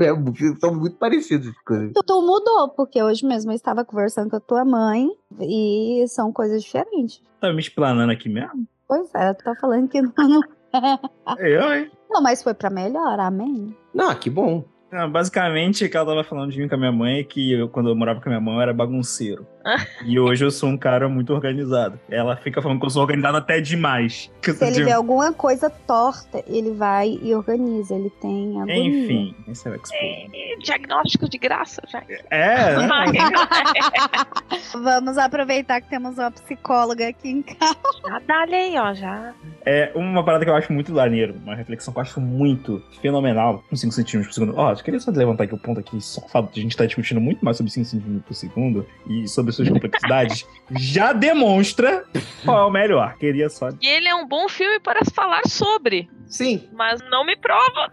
[0.00, 1.92] É, são muito parecidos, inclusive.
[1.92, 5.08] Tu, tu mudou, porque hoje mesmo eu estava conversando com a tua mãe
[5.40, 7.22] e são coisas diferentes.
[7.40, 8.66] Tá me explanando aqui mesmo?
[8.88, 10.12] Pois é, tu tá falando que não.
[10.72, 11.90] Não, Eu, hein?
[12.10, 13.74] não mas foi pra melhor, amém.
[13.94, 14.64] Não, que bom.
[14.92, 17.52] Não, basicamente, o que ela tava falando de mim com a minha mãe é que
[17.52, 19.46] eu, quando eu morava com a minha mãe, eu era bagunceiro.
[20.04, 21.98] e hoje eu sou um cara muito organizado.
[22.10, 24.30] Ela fica falando que eu sou organizado até demais.
[24.42, 27.94] Se ele vê alguma coisa torta, ele vai e organiza.
[27.94, 29.04] Ele tem agonia.
[29.04, 29.90] Enfim, esse é o expor.
[29.94, 32.02] É, diagnóstico de graça, já.
[32.30, 32.88] É, né?
[34.72, 37.76] Vamos aproveitar que temos uma psicóloga aqui em casa.
[38.06, 39.34] já dá aí, ó, já.
[39.64, 43.62] É uma parada que eu acho muito maneiro, uma reflexão que eu acho muito fenomenal,
[43.68, 44.58] com 5 centímetros por segundo.
[44.58, 46.72] Ó, eu queria só levantar aqui o ponto aqui, só o fato de a gente
[46.72, 50.46] estar discutindo muito mais sobre 5 centímetros por segundo e sobre suas complexidades,
[50.78, 52.04] já demonstra
[52.44, 53.14] qual é o melhor.
[53.16, 53.70] Queria só.
[53.80, 57.90] E ele é um bom filme para falar sobre, Sim, mas não me prova.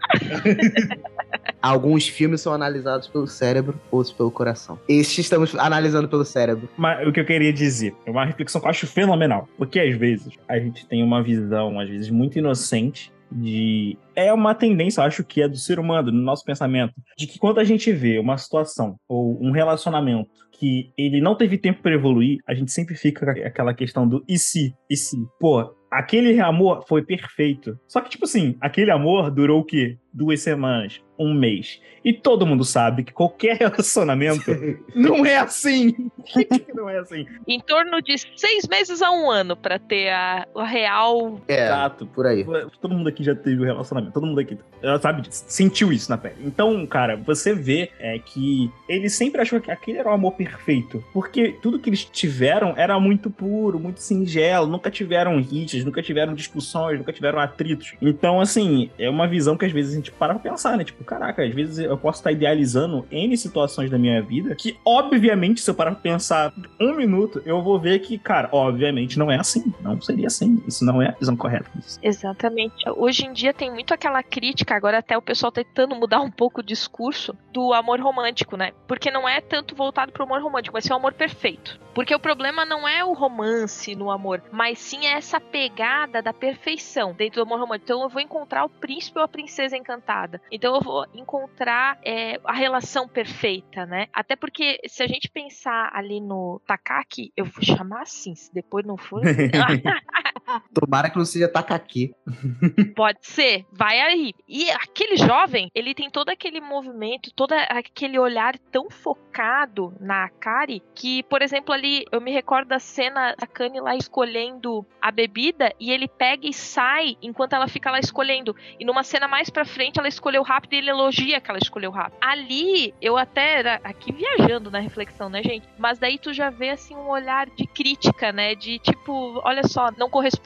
[1.60, 4.78] alguns filmes são analisados pelo cérebro, outros pelo coração.
[4.88, 6.68] Este estamos analisando pelo cérebro.
[6.76, 9.48] Mas o que eu queria dizer é uma reflexão que eu acho fenomenal.
[9.58, 13.96] Porque às vezes a gente tem uma visão, às vezes, muito inocente de.
[14.14, 17.58] É uma tendência, acho que é do ser humano, no nosso pensamento, de que quando
[17.58, 22.38] a gente vê uma situação ou um relacionamento que ele não teve tempo para evoluir,
[22.46, 24.74] a gente sempre fica com aquela questão do e se?
[24.90, 25.16] E se?
[25.38, 27.78] Pô, aquele amor foi perfeito.
[27.86, 29.98] Só que, tipo assim, aquele amor durou o quê?
[30.12, 31.80] Duas semanas, um mês.
[32.04, 34.50] E todo mundo sabe que qualquer relacionamento
[34.94, 35.92] não é assim.
[35.92, 37.26] Por que que não é assim?
[37.46, 41.40] Em torno de seis meses a um ano para ter a, a real.
[41.48, 42.06] É, Exato.
[42.06, 42.46] por aí.
[42.80, 44.14] Todo mundo aqui já teve um relacionamento.
[44.14, 44.56] Todo mundo aqui
[45.02, 45.26] sabe.
[45.30, 46.36] Sentiu isso na pele.
[46.44, 51.04] Então, cara, você vê é, que ele sempre achou que aquele era o amor perfeito.
[51.12, 54.66] Porque tudo que eles tiveram era muito puro, muito singelo.
[54.66, 57.94] Nunca tiveram rixas, nunca tiveram discussões, nunca tiveram atritos.
[58.00, 60.84] Então, assim, é uma visão que às vezes gente para pra pensar, né?
[60.84, 65.60] Tipo, caraca, às vezes eu posso estar idealizando N situações da minha vida que, obviamente,
[65.60, 69.36] se eu parar pra pensar um minuto, eu vou ver que, cara, obviamente não é
[69.36, 69.72] assim.
[69.80, 70.62] Não seria assim.
[70.66, 71.70] Isso não é a visão correta.
[71.74, 71.98] disso.
[72.02, 72.88] Exatamente.
[72.96, 76.60] Hoje em dia tem muito aquela crítica, agora até o pessoal tentando mudar um pouco
[76.60, 78.72] o discurso do amor romântico, né?
[78.86, 81.78] Porque não é tanto voltado pro amor romântico, mas sim o amor perfeito.
[81.94, 86.32] Porque o problema não é o romance no amor, mas sim é essa pegada da
[86.32, 87.86] perfeição dentro do amor romântico.
[87.86, 90.40] Então eu vou encontrar o príncipe ou a princesa encantada.
[90.50, 94.08] Então eu vou encontrar é, a relação perfeita, né?
[94.12, 98.84] Até porque se a gente pensar ali no Takaki, eu vou chamar assim, se depois
[98.84, 99.22] não for.
[100.72, 102.14] Tomara que não seja Takaki.
[102.94, 104.32] Pode ser, vai aí.
[104.48, 110.82] E aquele jovem, ele tem todo aquele movimento, todo aquele olhar tão focado na Akari,
[110.94, 115.72] que, por exemplo, ali eu me recordo da cena da Kanye lá escolhendo a bebida
[115.78, 118.54] e ele pega e sai enquanto ela fica lá escolhendo.
[118.78, 121.90] E numa cena mais pra frente ela escolheu rápido e ele elogia que ela escolheu
[121.90, 122.18] rápido.
[122.20, 125.68] Ali, eu até era aqui viajando na reflexão, né, gente?
[125.78, 128.54] Mas daí tu já vê assim um olhar de crítica, né?
[128.54, 130.37] De tipo, olha só, não corresponde,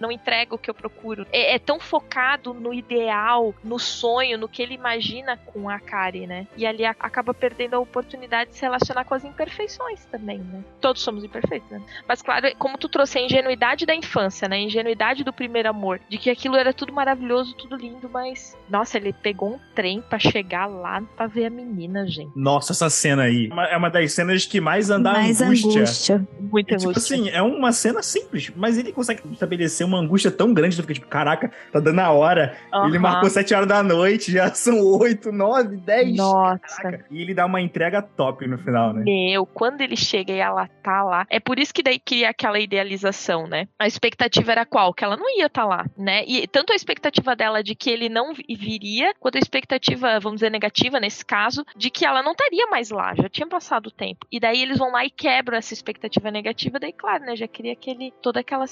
[0.00, 1.26] não entrega o que eu procuro.
[1.32, 6.26] É, é tão focado no ideal, no sonho, no que ele imagina com a Kari,
[6.26, 6.46] né?
[6.56, 10.62] E ali a- acaba perdendo a oportunidade de se relacionar com as imperfeições também, né?
[10.80, 11.80] Todos somos imperfeitos, né?
[12.06, 14.56] Mas claro, como tu trouxe a ingenuidade da infância, né?
[14.56, 18.96] A ingenuidade do primeiro amor, de que aquilo era tudo maravilhoso, tudo lindo, mas nossa,
[18.96, 22.30] ele pegou um trem pra chegar lá pra ver a menina, gente.
[22.34, 25.80] Nossa, essa cena aí é uma- é uma das cenas que mais anda Mais angústia.
[25.82, 26.28] angústia.
[26.40, 27.16] Muita É, tipo angústia.
[27.16, 30.94] assim, é uma cena simples, mas ele consegue estabelecer uma angústia tão grande, tu fica
[30.94, 32.56] tipo, caraca, tá dando a hora.
[32.72, 32.98] Ele Aham.
[32.98, 36.16] marcou 7 horas da noite, já são 8, 9, 10.
[36.16, 36.82] Nossa.
[36.82, 37.06] Caraca.
[37.10, 39.02] E ele dá uma entrega top no final, né?
[39.04, 41.26] Meu, quando ele chega e ela tá lá.
[41.30, 43.68] É por isso que daí cria aquela idealização, né?
[43.78, 44.92] A expectativa era qual?
[44.92, 46.24] Que ela não ia estar lá, né?
[46.26, 50.36] E tanto a expectativa dela de que ele não vi- viria, quanto a expectativa, vamos
[50.40, 53.90] dizer, negativa nesse caso, de que ela não estaria mais lá, já tinha passado o
[53.90, 54.26] tempo.
[54.30, 57.36] E daí eles vão lá e quebram essa expectativa negativa, daí, claro, né?
[57.36, 58.66] Já cria aquele, toda aquela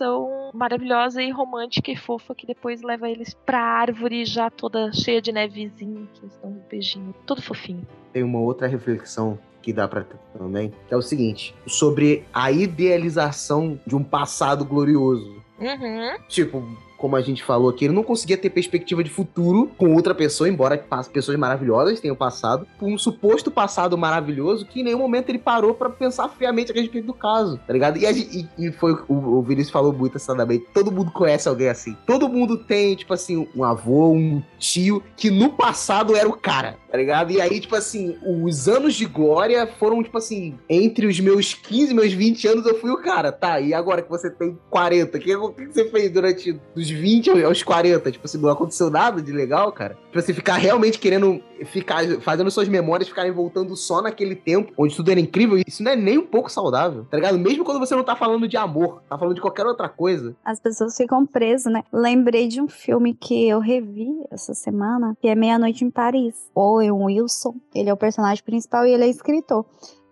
[0.00, 5.20] relação maravilhosa e romântica e fofa que depois leva eles pra árvore já toda cheia
[5.20, 7.86] de nevezinha, que eles dão um beijinho, todo fofinho.
[8.12, 12.50] Tem uma outra reflexão que dá pra ter também, que é o seguinte, sobre a
[12.50, 15.42] idealização de um passado glorioso.
[15.58, 16.18] Uhum.
[16.26, 16.64] Tipo,
[17.00, 20.48] como a gente falou aqui, ele não conseguia ter perspectiva de futuro com outra pessoa,
[20.48, 25.30] embora as pessoas maravilhosas tenham passado, por um suposto passado maravilhoso que em nenhum momento
[25.30, 27.96] ele parou pra pensar friamente a respeito do caso, tá ligado?
[27.96, 31.68] E, a e- e foi o, o Vinícius falou muito acertadamente, todo mundo conhece alguém
[31.68, 31.96] assim.
[32.06, 36.76] Todo mundo tem, tipo assim, um avô, um tio, que no passado era o cara,
[36.90, 37.30] tá ligado?
[37.32, 41.92] E aí, tipo assim, os anos de glória foram, tipo assim, entre os meus 15
[41.92, 43.58] e meus 20 anos eu fui o cara, tá?
[43.60, 47.62] E agora que você tem 40, o que, que você fez durante dos 20 aos
[47.62, 48.12] 40?
[48.12, 49.96] Tipo assim, não aconteceu nada de legal, cara?
[50.12, 54.96] Pra você ficar realmente querendo ficar fazendo suas memórias ficarem voltando só naquele tempo, onde
[54.96, 57.38] tudo era incrível, isso não é nem um pouco saudável, tá ligado?
[57.38, 60.34] Mesmo quando você não tá falando de amor, tá falando de qualquer outra coisa.
[60.44, 61.82] As pessoas ficam presas, né?
[61.92, 66.34] Lembrei de um filme que eu revi essa semana, que é Meia-Noite em Paris.
[66.54, 69.64] Owen Wilson, ele é o personagem principal e ele é escritor.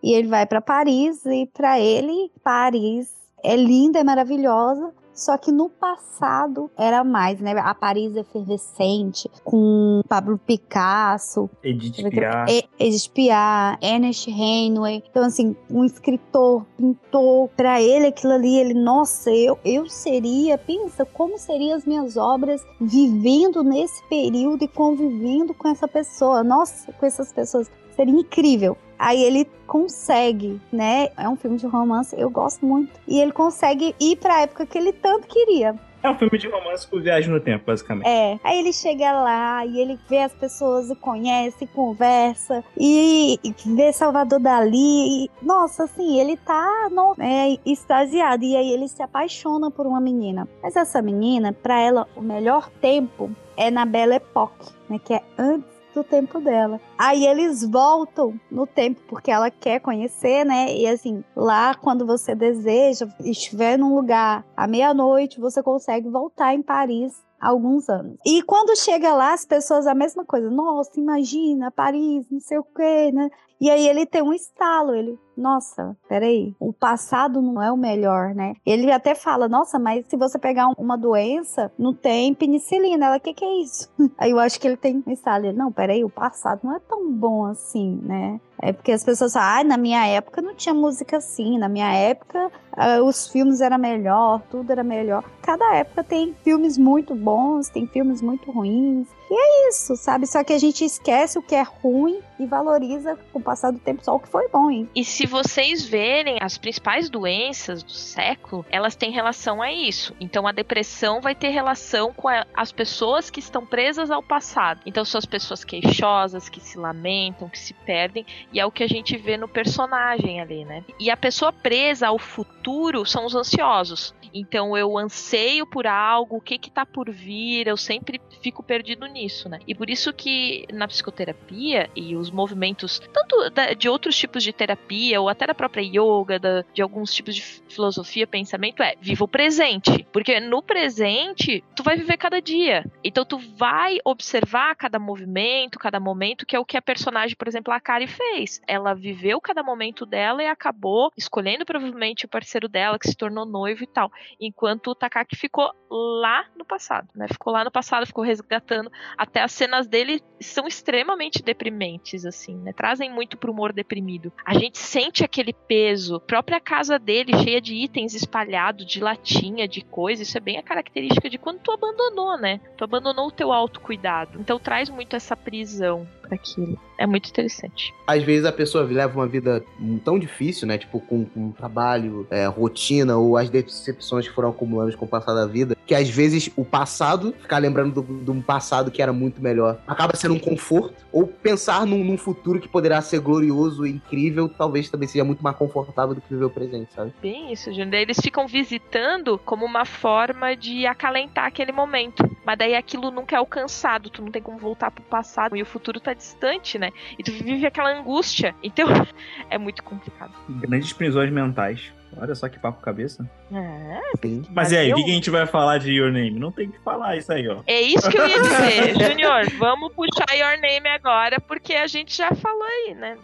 [0.03, 3.13] E ele vai pra Paris e pra ele, Paris
[3.43, 4.93] é linda, é maravilhosa.
[5.19, 7.53] Só que no passado era mais, né?
[7.59, 12.53] A Paris efervescente, com Pablo Picasso, Edith Piaf.
[12.53, 15.03] E- Edith Piaf, Ernest Hemingway.
[15.11, 21.05] Então, assim, um escritor, pintor, pra ele aquilo ali, ele, nossa, eu, eu seria, pensa,
[21.05, 26.45] como seriam as minhas obras vivendo nesse período e convivendo com essa pessoa.
[26.45, 27.69] Nossa, com essas pessoas.
[27.97, 28.77] Seria incrível.
[28.99, 31.09] Aí ele consegue, né?
[31.17, 32.99] É um filme de romance, eu gosto muito.
[33.07, 35.75] E ele consegue ir pra época que ele tanto queria.
[36.03, 38.07] É um filme de romance com viagem no tempo, basicamente.
[38.09, 43.93] É, aí ele chega lá e ele vê as pessoas conhece, e conversa e, vê
[43.93, 45.25] Salvador Dali.
[45.25, 50.01] E, nossa, assim, ele tá no, é, extasiado e aí ele se apaixona por uma
[50.01, 50.47] menina.
[50.63, 55.01] Mas essa menina, pra ela, o melhor tempo é na Belle Époque, né?
[55.05, 56.81] Que é antes do tempo dela.
[56.97, 60.75] Aí eles voltam no tempo porque ela quer conhecer, né?
[60.75, 66.63] E assim, lá quando você deseja, estiver num lugar à meia-noite, você consegue voltar em
[66.63, 68.17] Paris alguns anos.
[68.27, 70.51] E quando chega lá, as pessoas a mesma coisa.
[70.51, 73.29] Nossa, imagina, Paris, não sei o quê, né?
[73.61, 78.35] E aí ele tem um estalo, ele, nossa, peraí, o passado não é o melhor,
[78.35, 78.55] né?
[78.67, 83.07] Ele até fala, nossa, mas se você pegar um- uma doença, não tem penicilina.
[83.07, 83.89] Ela, o que que é isso?
[84.19, 85.47] Aí eu acho que ele tem estalo.
[85.47, 88.41] Ele, não, peraí, o passado não é tão bom assim, né?
[88.61, 91.93] É porque as pessoas falam, ah, na minha época não tinha música assim, na minha
[91.93, 95.23] época ah, os filmes eram melhor, tudo era melhor.
[95.43, 99.07] Cada época tem filmes muito bons, tem filmes muito ruins.
[99.31, 100.27] E é isso, sabe?
[100.27, 103.79] Só que a gente esquece o que é ruim e valoriza com o passar do
[103.79, 104.89] tempo só o que foi bom, hein?
[104.93, 110.15] E se vocês verem, as principais doenças do século, elas têm relação a isso.
[110.21, 114.81] Então a depressão vai ter relação com a- as pessoas que estão presas ao passado.
[114.85, 118.83] Então são as pessoas queixosas, que se lamentam, que se perdem, e é o que
[118.83, 120.83] a gente vê no personagem ali, né?
[120.99, 124.15] E a pessoa presa ao futuro são os ansiosos.
[124.33, 129.07] Então eu anseio por algo, o que que tá por vir, eu sempre fico perdido
[129.07, 129.59] nisso, né?
[129.67, 133.37] E por isso que na psicoterapia e os movimentos, tanto
[133.77, 136.39] de outros tipos de terapia, ou até da própria yoga,
[136.73, 140.07] de alguns tipos de filosofia, pensamento, é viva o presente.
[140.13, 142.85] Porque no presente, tu vai viver cada dia.
[143.03, 147.49] Então tu vai observar cada movimento, cada momento, que é o que a personagem, por
[147.49, 148.61] exemplo, a Kari fez.
[148.67, 153.45] Ela viveu cada momento dela e acabou escolhendo provavelmente o parceiro dela, que se tornou
[153.45, 154.11] noivo e tal.
[154.41, 157.27] Enquanto o Takaki ficou lá no passado, né?
[157.29, 158.91] Ficou lá no passado, ficou resgatando.
[159.17, 162.73] Até as cenas dele são extremamente deprimentes, assim, né?
[162.73, 164.33] Trazem muito pro humor deprimido.
[164.45, 166.17] A gente sente aquele peso.
[166.17, 170.23] A própria casa dele, cheia de itens espalhados, de latinha, de coisa.
[170.23, 172.61] Isso é bem a característica de quando tu abandonou, né?
[172.77, 174.41] Tu abandonou o teu autocuidado.
[174.41, 176.79] Então traz muito essa prisão para aquilo.
[176.97, 177.95] É muito interessante.
[178.07, 179.65] Às vezes a pessoa leva uma vida
[180.05, 180.77] tão difícil, né?
[180.79, 185.33] Tipo, com, com trabalho, é, rotina, ou as decepções que foram acumulando com o passar
[185.35, 189.13] da vida, que às vezes o passado, ficar lembrando do- de um passado que era
[189.13, 193.87] muito melhor, acaba sendo um conforto, ou pensar num, num futuro que poderá ser glorioso
[193.87, 197.13] e incrível, talvez também seja muito mais confortável do que viver o presente, sabe?
[197.23, 197.91] Bem isso, Júnior.
[197.91, 202.29] Daí Eles ficam visitando como uma forma de acalentar aquele momento.
[202.45, 205.67] Mas daí aquilo nunca é alcançado, tu não tem como voltar pro passado e o
[205.67, 206.91] futuro tá distante, né?
[207.19, 208.55] E tu vive aquela angústia.
[208.63, 208.87] Então
[209.49, 210.33] é muito complicado.
[210.49, 211.93] Grandes prisões mentais.
[212.17, 213.29] Olha só que papo cabeça.
[213.53, 214.39] É, Sim.
[214.47, 216.31] Mas, Mas e aí, eu- o que que a gente vai falar de Your Name?
[216.41, 217.59] Não tem que falar isso aí, ó.
[217.67, 218.95] é isso que eu ia dizer.
[219.11, 223.17] Júnior, vamos puxar Your Name agora, porque a gente já falou aí, né?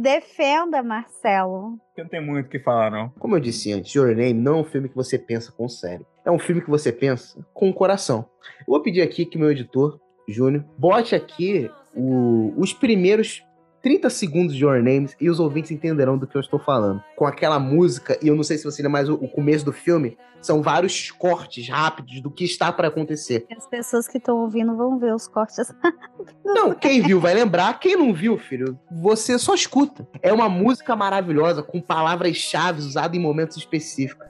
[0.00, 1.78] Defenda, Marcelo.
[1.96, 3.10] Eu não tenho muito o que falar, não.
[3.18, 5.68] Como eu disse antes, Your Name não é um filme que você pensa com o
[5.68, 6.06] cérebro.
[6.24, 8.26] É um filme que você pensa com o coração.
[8.60, 13.44] Eu vou pedir aqui que meu editor, Júnior, bote aqui o- os primeiros
[13.82, 17.02] 30 segundos de Your Names e os ouvintes entenderão do que eu estou falando.
[17.16, 19.72] Com aquela música, e eu não sei se você lembra mais o, o começo do
[19.72, 23.46] filme, são vários cortes rápidos do que está para acontecer.
[23.56, 25.72] As pessoas que estão ouvindo vão ver os cortes.
[26.44, 30.08] Não, quem viu vai lembrar, quem não viu, filho, você só escuta.
[30.20, 34.26] É uma música maravilhosa, com palavras-chave usadas em momentos específicos.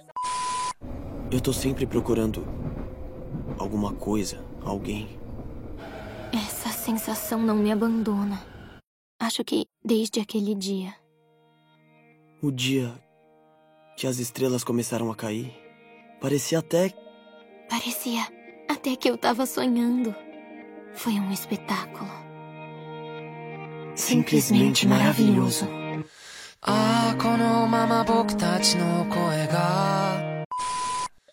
[1.30, 2.44] Eu tô sempre procurando
[3.58, 5.08] alguma coisa, alguém.
[6.32, 8.50] Essa sensação não me abandona.
[9.19, 10.93] Acho que desde aquele dia.
[12.41, 12.93] O dia
[13.97, 15.53] que as estrelas começaram a cair,
[16.19, 16.93] parecia até
[17.69, 18.21] Parecia
[18.69, 20.13] até que eu tava sonhando.
[20.93, 22.09] Foi um espetáculo.
[23.95, 25.65] simplesmente maravilhoso.
[26.67, 30.28] ああこのまま僕たちの声が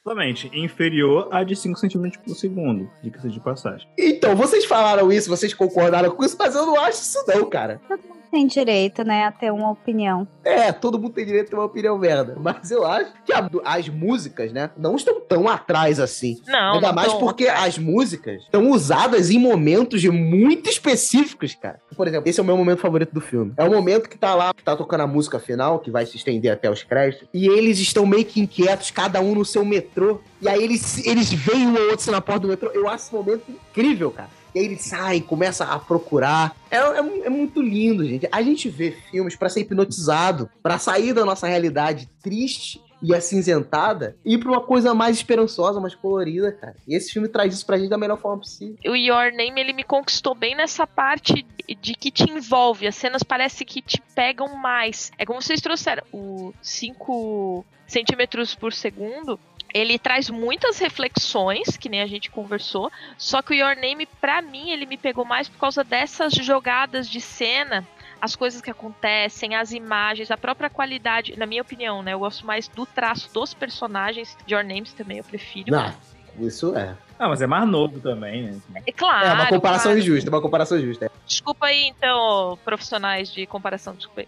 [0.08, 3.86] Totalmente inferior a de 5 centímetros por segundo, dica de passagem.
[3.98, 7.82] Então, vocês falaram isso, vocês concordaram com isso, mas eu não acho isso não, cara.
[8.32, 10.28] Tem direito, né, a ter uma opinião.
[10.44, 12.36] É, todo mundo tem direito a ter uma opinião merda.
[12.40, 16.38] Mas eu acho que a- as músicas, né, não estão tão atrás assim.
[16.48, 21.56] Não, Ainda não mais tô- porque as músicas estão usadas em momentos de muito específicos,
[21.56, 21.80] cara.
[21.96, 23.54] Por exemplo, esse é o meu momento favorito do filme.
[23.58, 26.16] É o momento que tá lá, que tá tocando a música final, que vai se
[26.18, 30.20] estender até os créditos, e eles estão meio que inquietos, cada um no seu metrô.
[30.42, 32.70] E aí eles, eles veem um ou outro na porta do metrô.
[32.74, 34.30] Eu acho esse momento incrível, cara.
[34.58, 36.56] E aí eles saem, começam a procurar.
[36.72, 38.28] É, é, é muito lindo, gente.
[38.32, 44.18] A gente vê filmes pra ser hipnotizado, pra sair da nossa realidade triste e acinzentada
[44.26, 46.76] e ir pra uma coisa mais esperançosa, mais colorida, cara.
[46.88, 48.76] E esse filme traz isso pra gente da melhor forma possível.
[48.88, 51.46] o Your Name ele me conquistou bem nessa parte
[51.80, 52.88] de que te envolve.
[52.88, 55.12] As cenas parece que te pegam mais.
[55.20, 56.04] É como vocês trouxeram.
[56.12, 59.40] O 5 centímetros por segundo.
[59.78, 62.92] Ele traz muitas reflexões, que nem a gente conversou.
[63.18, 67.08] Só que o Your Name, pra mim, ele me pegou mais por causa dessas jogadas
[67.08, 67.88] de cena.
[68.20, 72.14] As coisas que acontecem, as imagens, a própria qualidade, na minha opinião, né?
[72.14, 74.36] Eu gosto mais do traço dos personagens.
[74.50, 75.76] Your Names também eu prefiro.
[75.76, 75.94] Ah,
[76.40, 76.96] isso é.
[77.20, 78.82] Ah, mas é mais novo também, né?
[78.86, 79.28] É claro.
[79.28, 80.00] é uma comparação claro.
[80.00, 81.12] injusta, é uma comparação justa.
[81.26, 84.28] Desculpa aí, então, profissionais de comparação, desculpa aí.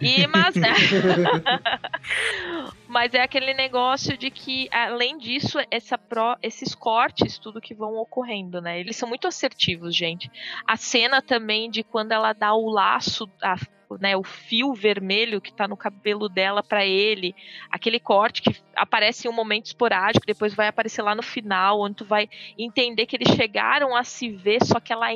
[0.00, 0.72] E, mas, né?
[2.88, 7.96] mas é aquele negócio de que, além disso, essa pro, esses cortes, tudo que vão
[7.96, 8.80] ocorrendo, né?
[8.80, 10.30] Eles são muito assertivos, gente.
[10.66, 13.56] A cena também de quando ela dá o laço, a,
[14.00, 17.34] né, o fio vermelho que tá no cabelo dela para ele,
[17.70, 21.96] aquele corte que aparece em um momento esporádico, depois vai aparecer lá no final, onde
[21.96, 22.28] tu vai
[22.58, 25.08] entender que eles chegaram a se ver, só que ela,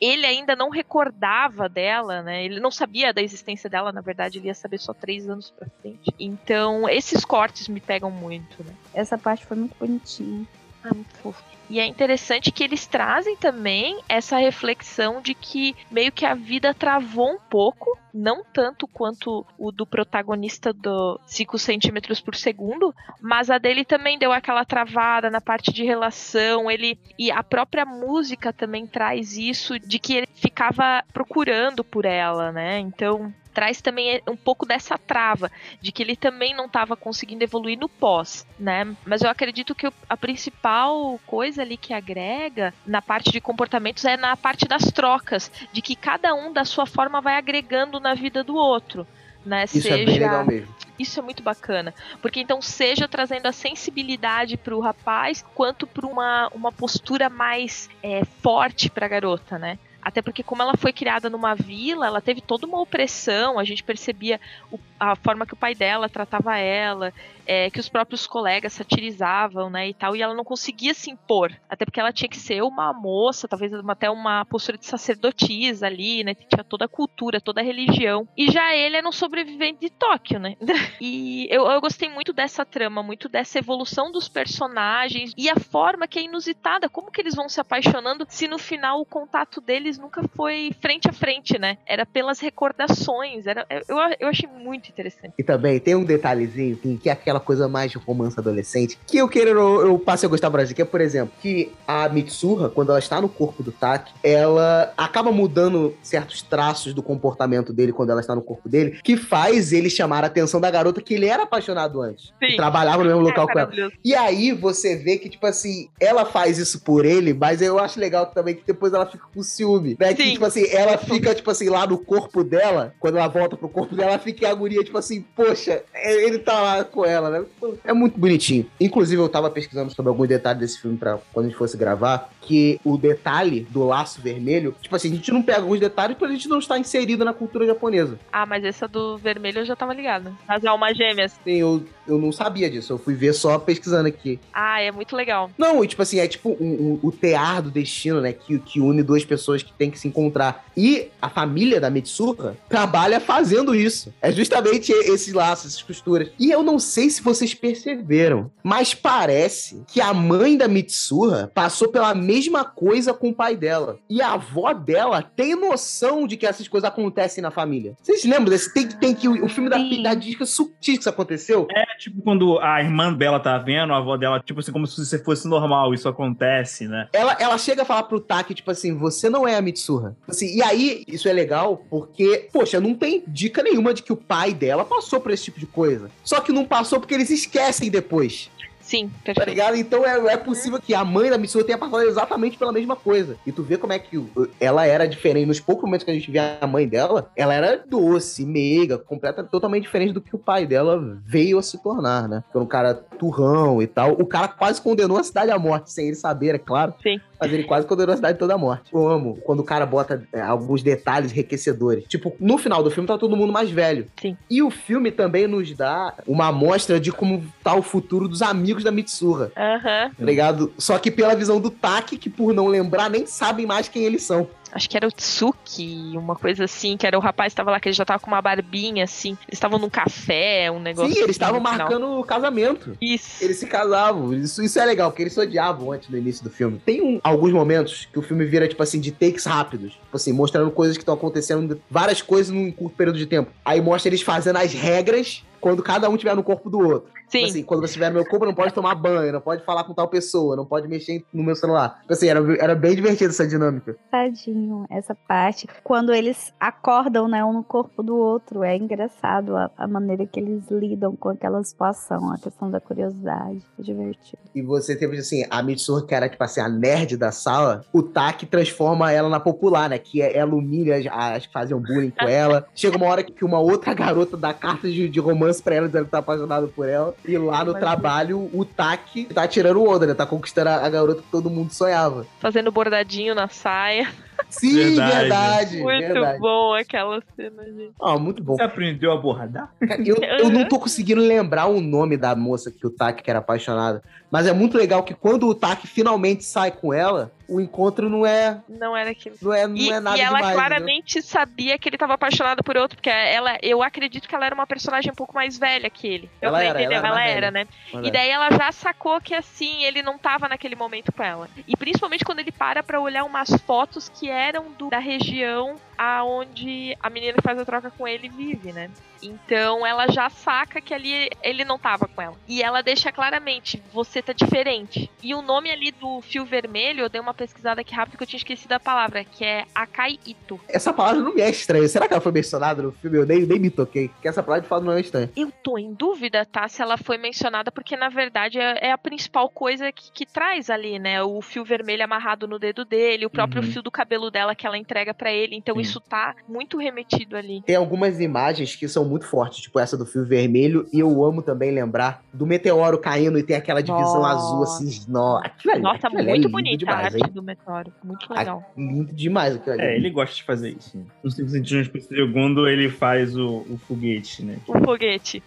[0.00, 2.44] ele ainda não recordava dela, né?
[2.44, 5.68] Ele não sabia da existência dela, na verdade, ele ia saber só três anos pra
[5.80, 6.12] frente.
[6.18, 8.74] Então, esses cortes me pegam muito, né?
[8.92, 10.46] Essa parte foi muito bonitinha.
[10.84, 11.42] Ah, muito fofo.
[11.68, 16.74] E é interessante que eles trazem também essa reflexão de que meio que a vida
[16.74, 23.50] travou um pouco, não tanto quanto o do protagonista do 5 centímetros por segundo, mas
[23.50, 28.52] a dele também deu aquela travada na parte de relação, ele e a própria música
[28.52, 32.78] também traz isso de que ele ficava procurando por ela, né?
[32.78, 37.78] Então traz também um pouco dessa trava de que ele também não estava conseguindo evoluir
[37.78, 38.94] no pós, né?
[39.06, 44.04] Mas eu acredito que o- a principal coisa ali que agrega na parte de comportamentos
[44.04, 48.12] é na parte das trocas, de que cada um da sua forma vai agregando na
[48.14, 49.06] vida do outro.
[49.46, 49.64] Né?
[49.64, 50.74] Isso é bem legal mesmo.
[50.98, 51.92] Isso é muito bacana.
[52.22, 58.24] Porque então, seja trazendo a sensibilidade pro rapaz, quanto para uma, uma postura mais é,
[58.42, 59.78] forte pra garota, né?
[60.04, 63.58] Até porque, como ela foi criada numa vila, ela teve toda uma opressão.
[63.58, 64.38] A gente percebia
[64.70, 67.12] o- a forma que o pai dela tratava ela,
[67.46, 70.14] é, que os próprios colegas satirizavam, né, e tal.
[70.16, 71.52] E ela não conseguia se impor.
[71.68, 76.22] Até porque ela tinha que ser uma moça, talvez até uma postura de sacerdotisa ali,
[76.24, 76.34] né?
[76.34, 78.26] Tinha toda a cultura, toda a religião.
[78.36, 80.56] E já ele era um sobrevivente de Tóquio, né?
[81.00, 86.06] E eu, eu gostei muito dessa trama, muito dessa evolução dos personagens e a forma
[86.06, 89.93] que é inusitada, como que eles vão se apaixonando se no final o contato deles
[89.94, 91.78] deles nunca foi frente a frente, né?
[91.86, 93.46] Era pelas recordações.
[93.46, 95.34] Era, eu, eu achei muito interessante.
[95.38, 99.18] E também tem um detalhezinho que, que é aquela coisa mais de romance adolescente, que
[99.18, 102.68] eu quero, eu, eu passo a gostar mais que é, por exemplo, que a Mitsuha,
[102.68, 107.92] quando ela está no corpo do Taki, ela acaba mudando certos traços do comportamento dele
[107.92, 111.14] quando ela está no corpo dele, que faz ele chamar a atenção da garota que
[111.14, 112.32] ele era apaixonado antes.
[112.42, 112.56] Sim.
[112.56, 113.92] Trabalhava no mesmo local É com ela.
[114.04, 118.00] E aí você vê que, tipo assim, ela faz isso por ele, mas eu acho
[118.00, 120.14] legal também que depois ela fica com ciúme, né?
[120.14, 120.32] Que, Sim.
[120.32, 123.94] tipo assim, ela fica, tipo assim, lá no corpo dela, quando ela volta pro corpo
[123.94, 127.44] dela, ela fica em agonia, tipo assim, poxa, é- ele tá lá com ela, né?
[127.84, 128.66] É muito bonitinho.
[128.80, 132.30] Inclusive, eu tava pesquisando sobre alguns detalhes desse filme pra quando a gente fosse gravar,
[132.40, 136.32] que o detalhe do laço vermelho, tipo assim, a gente não pega alguns detalhes porque
[136.32, 138.18] a gente não está inserido na cultura japonesa.
[138.32, 140.32] Ah, mas essa do vermelho eu já tava ligada.
[140.46, 141.32] As almas gêmeas.
[141.42, 144.38] Sim, eu, eu não sabia disso, eu fui ver só pesquisando aqui.
[144.52, 145.50] Ah, é muito legal.
[145.58, 148.32] Não, e tipo assim, é tipo um- um- o tear do destino, né?
[148.32, 150.64] Que, que une duas pessoas que têm que se encontrar.
[150.76, 154.12] E a família da Mitsuha trabalha fazendo isso.
[154.20, 156.30] É justamente esses laços, essas costuras.
[156.38, 161.88] E eu não sei se vocês perceberam, mas parece que a mãe da Mitsuha passou
[161.88, 163.98] pela mesma coisa com o pai dela.
[164.08, 167.94] E a avó dela tem noção de que essas coisas acontecem na família.
[168.02, 168.72] Vocês lembram desse?
[168.72, 171.66] Tem, tem que o, o filme da, da disca sutil que isso aconteceu?
[171.70, 175.00] É tipo quando a irmã dela tá vendo, a avó dela, tipo assim, como se
[175.00, 177.08] isso fosse normal, isso acontece, né?
[177.12, 180.16] Ela, ela chega a falar pro Taki, tipo assim, você não é a Mitsuha.
[180.28, 184.16] Assim, e aí, isso é legal porque, poxa, não tem dica nenhuma de que o
[184.16, 186.10] pai dela passou por esse tipo de coisa.
[186.22, 188.50] Só que não passou porque eles esquecem depois,
[188.84, 189.48] Sim, tá perfeito.
[189.48, 189.76] ligado?
[189.76, 193.36] Então é, é possível que a mãe da Mitsuha tenha passado exatamente pela mesma coisa.
[193.46, 194.22] E tu vê como é que
[194.60, 195.46] ela era diferente.
[195.46, 199.42] Nos poucos momentos que a gente vê a mãe dela, ela era doce, meiga, completa,
[199.42, 202.44] totalmente diferente do que o pai dela veio a se tornar, né?
[202.52, 204.12] Foi um cara turrão e tal.
[204.12, 206.94] O cara quase condenou a cidade à morte, sem ele saber, é claro.
[207.02, 207.18] Sim.
[207.40, 208.90] Mas ele quase condenou a cidade toda à morte.
[208.92, 212.04] Eu amo quando o cara bota é, alguns detalhes enriquecedores.
[212.08, 214.06] Tipo, no final do filme tá todo mundo mais velho.
[214.20, 214.36] Sim.
[214.48, 218.73] E o filme também nos dá uma amostra de como tá o futuro dos amigos
[218.82, 219.52] da Mitsuha.
[219.56, 220.10] Aham.
[220.18, 220.72] Tá ligado?
[220.78, 224.22] Só que pela visão do Taki, que por não lembrar, nem sabem mais quem eles
[224.22, 224.48] são.
[224.72, 227.78] Acho que era o Tsuki, uma coisa assim, que era o rapaz que tava lá,
[227.78, 229.30] que ele já tava com uma barbinha, assim.
[229.42, 231.10] Eles estavam num café, um negócio.
[231.12, 232.96] Sim, eles assim, estavam marcando o casamento.
[233.00, 233.44] Isso.
[233.44, 234.32] Eles se casavam.
[234.34, 236.80] Isso, isso é legal, porque eles se odiavam antes no início do filme.
[236.84, 239.92] Tem um- alguns momentos que o filme vira, tipo assim, de takes rápidos.
[239.92, 243.52] Tipo assim, mostrando coisas que estão acontecendo, várias coisas num curto período de tempo.
[243.64, 247.10] Aí mostra eles fazendo as regras quando cada um tiver no corpo do outro.
[247.28, 247.38] Sim.
[247.38, 249.84] Tipo assim, quando você estiver no meu corpo, não pode tomar banho, não pode falar
[249.84, 251.98] com tal pessoa, não pode mexer no meu celular.
[252.00, 253.96] Tipo assim, era, era bem divertido essa dinâmica.
[254.10, 255.66] Tadinho, essa parte.
[255.82, 260.38] Quando eles acordam, né, um no corpo do outro, é engraçado a, a maneira que
[260.40, 263.60] eles lidam com aquela situação, a questão da curiosidade.
[263.78, 264.38] É divertido.
[264.54, 268.02] E você teve, assim, a Mitsuha, que era, tipo assim, a nerd da sala, o
[268.02, 269.98] Taki transforma ela na popular, né?
[269.98, 272.66] Que é- ela humilha as, que faziam bullying com ela.
[272.74, 276.04] Chega uma hora que uma outra garota dá cartas de, de romance pra ela, dizendo
[276.06, 277.13] que tá apaixonado por ela.
[277.24, 277.78] E lá no Imagina.
[277.80, 280.14] trabalho, o Taki tá tirando o onda, né?
[280.14, 282.26] Tá conquistando a, a garota que todo mundo sonhava.
[282.38, 284.08] Fazendo bordadinho na saia.
[284.48, 285.16] Sim, Verdade.
[285.16, 285.82] verdade.
[285.82, 286.38] Muito verdade.
[286.38, 287.92] bom aquela cena, gente.
[288.00, 288.56] Ah, muito bom.
[288.56, 289.72] Você aprendeu a bordar?
[290.04, 293.38] Eu, eu não tô conseguindo lembrar o nome da moça que o Taki que era
[293.40, 294.00] apaixonado.
[294.30, 298.24] Mas é muito legal que quando o Taki finalmente sai com ela, o encontro não
[298.24, 299.36] é, Não era aquilo.
[299.42, 300.54] não é, não E, é nada e ela demais.
[300.54, 304.54] claramente sabia que ele tava apaixonado por outro, porque ela, eu acredito que ela era
[304.54, 306.30] uma personagem um pouco mais velha que ele.
[306.40, 306.98] Eu Ela era, entendeu?
[306.98, 307.50] ela era mais velha.
[307.50, 307.66] né?
[308.02, 311.48] E daí ela já sacou que assim, ele não tava naquele momento com ela.
[311.68, 316.96] E principalmente quando ele para pra olhar umas fotos que eram do- da região aonde
[317.00, 318.90] a menina que faz a troca com ele vive, né?
[319.22, 322.36] Então ela já saca que ali ele não tava com ela.
[322.46, 325.10] E ela deixa claramente, você tá diferente.
[325.22, 328.26] E o nome ali do fio vermelho, eu dei uma pesquisada aqui rápido que eu
[328.26, 330.60] tinha esquecido a palavra, que é Akai Ito.
[330.68, 331.88] Essa palavra não me é estranha.
[331.88, 333.16] Será que ela foi mencionada no filme?
[333.16, 334.08] Eu nem, nem me toquei.
[334.08, 335.30] Porque essa palavra de fato não é estranha.
[335.34, 336.68] Eu tô em dúvida, tá?
[336.68, 340.68] Se ela foi mencionada, porque na verdade é, é a principal coisa que, que traz
[340.68, 341.22] ali, né?
[341.22, 343.70] O fio vermelho amarrado no dedo dele, o próprio Uhum.
[343.72, 345.56] fio do cabelo dela que ela entrega pra ele.
[345.56, 345.74] Então.
[345.84, 347.62] Isso tá muito remetido ali.
[347.62, 350.86] Tem algumas imagens que são muito fortes, tipo essa do fio vermelho.
[350.92, 354.34] E eu amo também lembrar do meteoro caindo e tem aquela divisão Nossa.
[354.34, 355.04] azul assim.
[355.10, 355.36] No...
[355.38, 357.32] Aquilo ali, Nossa, aquilo ali é muito lindo bonita a demais, arte hein?
[357.32, 357.92] do meteoro.
[358.02, 358.72] Muito Ah, legal.
[358.76, 359.82] Lindo demais aquilo ali.
[359.82, 361.06] É, ele gosta de fazer isso.
[361.22, 364.58] No 5 centímetros por segundo, ele faz o, o foguete, né?
[364.66, 365.42] O foguete.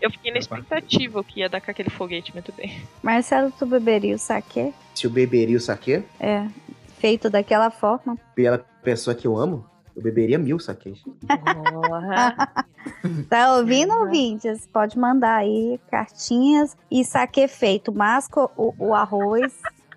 [0.00, 2.82] Eu fiquei na expectativa que ia dar com aquele foguete, muito bem.
[3.02, 4.72] Marcelo, tu beberia o saquê?
[4.94, 6.46] Se eu beberia o saquê, É.
[6.98, 8.16] Feito daquela forma.
[8.34, 9.64] pela pessoa que eu amo,
[9.96, 11.02] eu beberia mil saquês.
[11.26, 12.64] Porra.
[13.30, 14.68] Tá ouvindo, ouvintes?
[14.70, 17.90] Pode mandar aí cartinhas e saque feito.
[17.90, 19.54] Masca o, o arroz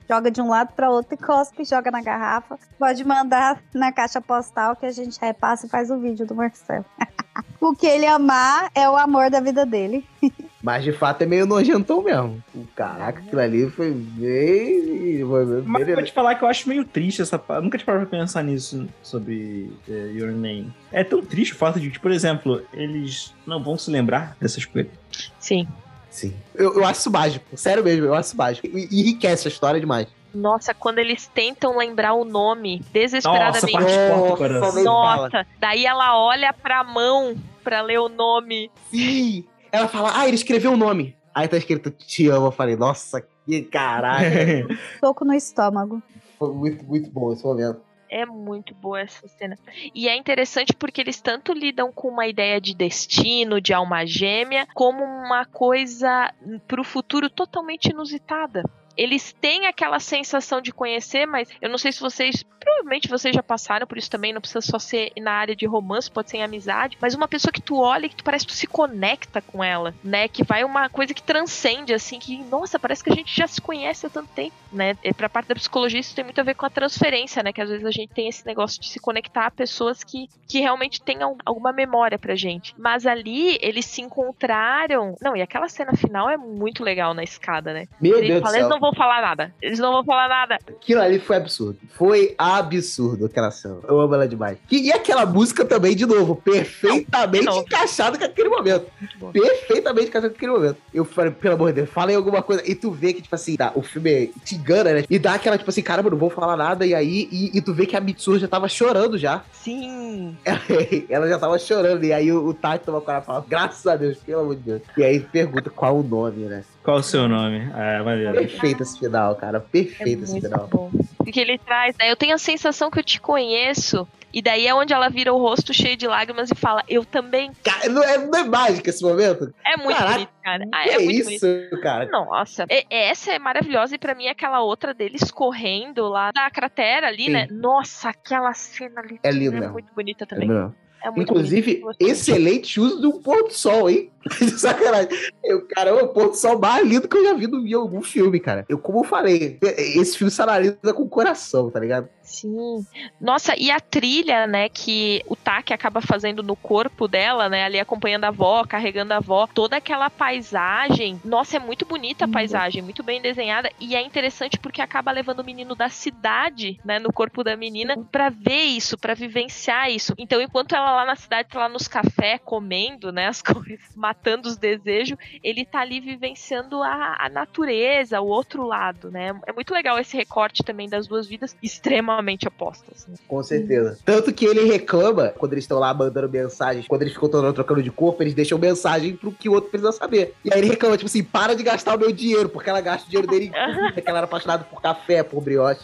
[0.08, 2.58] joga de um lado para outro e cospe, joga na garrafa.
[2.80, 6.86] Pode mandar na caixa postal que a gente repassa e faz o vídeo do Marcelo.
[7.60, 10.08] o que ele amar é o amor da vida dele.
[10.62, 12.44] Mas de fato é meio nojentão mesmo.
[12.76, 15.24] Caraca, aquilo ali foi bem.
[15.26, 17.64] Foi bem Mas eu vou te falar que eu acho meio triste essa parte.
[17.64, 20.74] Nunca te parei pra pensar nisso sobre é, Your Name.
[20.92, 24.66] É tão triste o fato de que, por exemplo, eles não vão se lembrar dessas
[24.66, 24.92] coisas.
[25.40, 25.68] Sim.
[26.10, 26.34] Sim.
[26.56, 27.46] Eu, eu acho isso mágico.
[27.56, 28.68] Sério mesmo, eu acho isso mágico.
[28.68, 30.08] E enriquece a história demais.
[30.34, 33.72] Nossa, quando eles tentam lembrar o nome desesperadamente.
[33.72, 34.84] Nossa, fala.
[34.84, 38.72] Nossa, daí ela olha pra mão pra ler o nome.
[38.90, 39.46] Sim!
[39.72, 41.16] Ela fala, ah, ele escreveu o nome.
[41.34, 42.48] Aí tá escrito te amo.
[42.48, 44.68] Eu falei, nossa, que caralho.
[45.00, 46.02] Soco no estômago.
[46.40, 47.82] Foi muito, muito bom esse momento.
[48.10, 49.58] É muito boa essa cena.
[49.94, 54.66] E é interessante porque eles tanto lidam com uma ideia de destino, de alma gêmea,
[54.74, 56.34] como uma coisa
[56.68, 58.64] pro futuro totalmente inusitada.
[58.98, 62.44] Eles têm aquela sensação de conhecer, mas eu não sei se vocês.
[62.60, 66.12] Provavelmente vocês já passaram por isso também, não precisa só ser na área de romance,
[66.12, 66.98] pode ser em amizade.
[67.00, 69.64] Mas uma pessoa que tu olha e que tu parece que tu se conecta com
[69.64, 70.28] ela, né?
[70.28, 73.62] Que vai uma coisa que transcende, assim, que, nossa, parece que a gente já se
[73.62, 74.98] conhece há tanto tempo, né?
[75.04, 77.54] E pra parte da psicologia, isso tem muito a ver com a transferência, né?
[77.54, 80.60] Que às vezes a gente tem esse negócio de se conectar a pessoas que, que
[80.60, 82.74] realmente tenham alguma memória pra gente.
[82.78, 85.16] Mas ali, eles se encontraram.
[85.22, 87.86] Não, e aquela cena final é muito legal na escada, né?
[88.02, 88.87] Meu Deus do fala, eles céu.
[88.88, 89.54] Vão falar nada.
[89.62, 90.58] Eles não vão falar nada.
[90.68, 91.78] Aquilo ali foi absurdo.
[91.90, 93.78] Foi absurdo aquela cena.
[93.88, 94.58] Eu amo ela demais.
[94.72, 98.88] E, aquela música também, de novo, perfeitamente Não, encaixada com aquele momento.
[99.32, 100.78] Perfeitamente encaixada com aquele momento.
[100.94, 102.64] Eu falei, pelo amor de Deus, fala em alguma coisa.
[102.66, 105.04] E tu vê que, tipo assim, tá, o filme te engana, né?
[105.10, 106.86] E dá aquela, tipo assim, caramba, não vou falar nada.
[106.86, 109.44] E aí, e, e tu vê que a Mitsuru já tava chorando já.
[109.52, 110.36] Sim.
[111.10, 112.04] Ela já tava chorando.
[112.04, 114.62] E aí o, o Tati toma coragem e fala, graças a Deus, pelo amor de
[114.62, 114.82] Deus.
[114.98, 116.64] E aí pergunta qual o nome, né?
[116.88, 117.70] Qual o seu nome?
[117.74, 118.32] Ah, maneiro.
[118.32, 119.58] Perfeito esse final, cara.
[119.58, 120.68] É Perfeito esse muito final.
[120.72, 120.90] bom.
[121.18, 122.10] Porque ele traz, né?
[122.10, 124.08] Eu tenho a sensação que eu te conheço.
[124.34, 127.52] E daí é onde ela vira o rosto cheio de lágrimas e fala, eu também.
[127.62, 129.54] Cara, não é, não é mágico esse momento?
[129.66, 130.64] É muito Caraca, bonito, cara.
[130.74, 131.46] Ah, que é muito bonito.
[131.46, 132.06] isso, cara?
[132.10, 137.08] Nossa, e- essa é maravilhosa e pra mim aquela outra deles correndo lá da cratera
[137.08, 137.32] ali, Sim.
[137.32, 137.48] né?
[137.52, 140.48] Nossa, aquela cena ali É lindo é muito bonita É também.
[140.48, 140.74] mesmo.
[141.04, 144.12] É Inclusive, excelente uso do pôr do sol, hein?
[144.58, 145.10] Sacanagem.
[145.44, 147.74] Eu, cara, é o pôr do sol mais lindo que eu já vi no- em
[147.74, 148.66] algum filme, cara.
[148.68, 152.10] Eu, como eu falei, esse filme se analisa com o coração, tá ligado?
[152.22, 152.86] Sim.
[153.22, 157.80] Nossa, e a trilha, né, que o Taki acaba fazendo no corpo dela, né, ali
[157.80, 161.22] acompanhando a avó, carregando a avó, toda aquela paisagem.
[161.24, 165.40] Nossa, é muito bonita a paisagem, muito bem desenhada e é interessante porque acaba levando
[165.40, 170.14] o menino da cidade, né, no corpo da menina pra ver isso, pra vivenciar isso.
[170.18, 174.48] Então, enquanto ela lá na cidade tá lá nos cafés comendo, né, as coisas, matando
[174.48, 179.40] os desejos, ele tá ali vivenciando a, a natureza, o outro lado, né?
[179.46, 183.08] É muito legal esse recorte também das duas vidas extremamente opostas.
[183.08, 183.16] né?
[183.28, 184.00] Com certeza.
[184.06, 187.82] Tanto que ele reclama, quando eles estão lá mandando mensagens, quando eles ficam todo trocando
[187.82, 190.34] de corpo, eles deixam mensagem pro que o outro precisa saber.
[190.44, 193.08] E aí ele reclama, tipo assim, para de gastar o meu dinheiro, porque ela gasta
[193.08, 193.52] o dinheiro dele
[193.96, 195.82] em que ela era apaixonada por café, por brioche.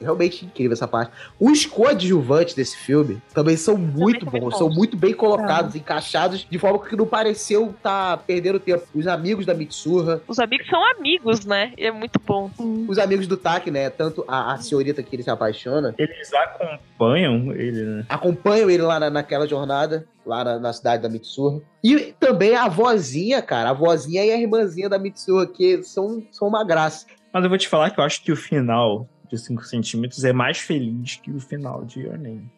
[0.00, 1.12] Realmente incrível essa parte.
[1.38, 4.58] Os coadjuvantes desse filme também são muito também bons, bons.
[4.58, 8.84] são muito bem colocados, encaixados, de forma que não pareceu estar perdendo tempo.
[8.94, 11.72] Os amigos da Mitsurra, Os amigos são amigos, né?
[11.78, 12.50] E é muito bom.
[12.88, 13.90] os amigos do Taki, né?
[13.90, 18.06] Tanto a, a senhorita que ele se apaixona, Eles acompanham ele, né?
[18.08, 21.60] acompanham ele lá na- naquela jornada, lá na, na cidade da Mitsurra.
[21.82, 26.48] E também a vozinha, cara, a vozinha e a irmãzinha da Mitsurra, que são, são
[26.48, 27.06] uma graça.
[27.32, 30.32] Mas eu vou te falar que eu acho que o final de 5 centímetros é
[30.32, 32.48] mais feliz que o final de Your Name.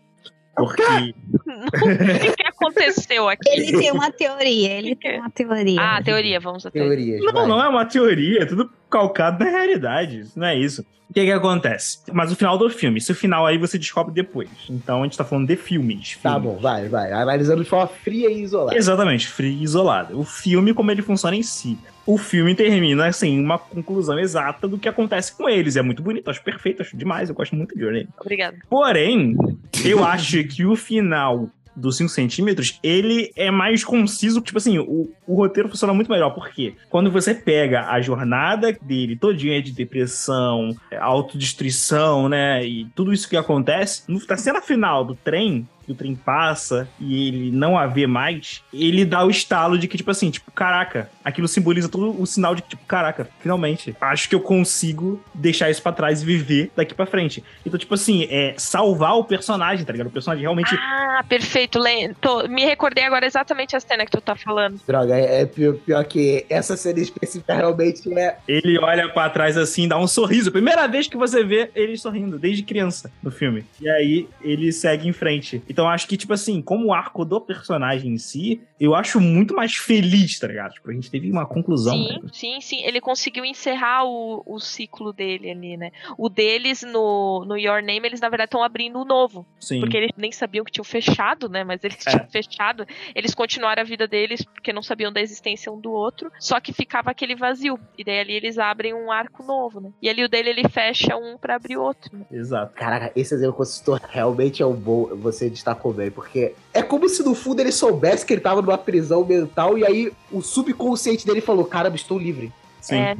[0.56, 0.82] Porque.
[2.32, 3.48] o que aconteceu aqui?
[3.50, 5.80] Ele tem uma teoria, ele tem uma teoria.
[5.80, 7.18] Ah, teoria, vamos à teoria.
[7.18, 7.46] Não, vai.
[7.46, 10.20] não é uma teoria, é tudo calcado na realidade.
[10.20, 10.84] Isso não é isso.
[11.08, 12.00] O que que acontece?
[12.12, 14.48] Mas o final do filme, esse final aí você descobre depois.
[14.68, 16.18] Então a gente tá falando de filmes.
[16.20, 16.54] Tá filmes.
[16.54, 17.12] bom, vai, vai.
[17.12, 18.76] Analisando de forma fria e isolada.
[18.76, 20.18] Exatamente, frio e isolado.
[20.18, 21.78] O filme, como ele funciona em si.
[22.06, 25.76] O filme termina, assim, uma conclusão exata do que acontece com eles.
[25.76, 27.28] É muito bonito, acho perfeito, acho demais.
[27.28, 28.08] Eu gosto muito de Journey.
[28.20, 28.56] Obrigada.
[28.70, 29.36] Porém,
[29.84, 34.40] eu acho que o final dos 5 centímetros, ele é mais conciso.
[34.40, 36.30] Tipo assim, o, o roteiro funciona muito melhor.
[36.30, 42.64] Porque quando você pega a jornada dele todinha de depressão, autodestruição, né?
[42.64, 47.28] E tudo isso que acontece, na cena final do trem, que o trem passa e
[47.28, 51.08] ele não a vê mais, ele dá o estalo de que, tipo assim, tipo, caraca,
[51.24, 55.70] aquilo simboliza todo o sinal de que, tipo, caraca, finalmente, acho que eu consigo deixar
[55.70, 57.42] isso pra trás e viver daqui pra frente.
[57.64, 60.08] Então, tipo assim, é salvar o personagem, tá ligado?
[60.08, 60.74] O personagem realmente.
[60.76, 61.78] Ah, perfeito.
[61.78, 64.80] Len- tô- me recordei agora exatamente a cena que tu tá falando.
[64.86, 68.36] Droga, é é pior, pior que essa cena específica realmente é.
[68.48, 70.50] Ele olha pra trás assim, dá um sorriso.
[70.50, 73.64] Primeira vez que você vê ele sorrindo, desde criança no filme.
[73.80, 75.62] E aí ele segue em frente.
[75.76, 79.54] Então acho que, tipo assim, como o arco do personagem em si, eu acho muito
[79.54, 80.72] mais feliz, tá ligado?
[80.72, 81.92] Tipo, a gente teve uma conclusão.
[81.94, 82.30] Sim, né?
[82.32, 82.82] sim, sim.
[82.82, 85.90] Ele conseguiu encerrar o, o ciclo dele ali, né?
[86.16, 89.44] O deles no, no Your Name, eles na verdade estão abrindo o novo.
[89.60, 89.80] Sim.
[89.80, 91.62] Porque eles nem sabiam que tinham fechado, né?
[91.62, 92.10] Mas eles É.
[92.10, 92.86] tinham fechado.
[93.14, 96.32] Eles continuaram a vida deles porque não sabiam da existência um do outro.
[96.40, 97.78] Só que ficava aquele vazio.
[97.98, 99.90] E daí ali eles abrem um arco novo, né?
[100.00, 102.16] E ali o dele ele fecha um pra abrir outro.
[102.16, 102.24] Né?
[102.32, 102.72] Exato.
[102.74, 105.14] Caraca, esse exemplo citou realmente é um bom.
[105.16, 108.78] Você destacou bem, porque é como se no fundo ele soubesse que ele tava numa
[108.78, 112.52] prisão mental e aí o subconsciente dele falou: Caramba, estou livre.
[112.80, 112.96] Sim.
[112.96, 113.16] É,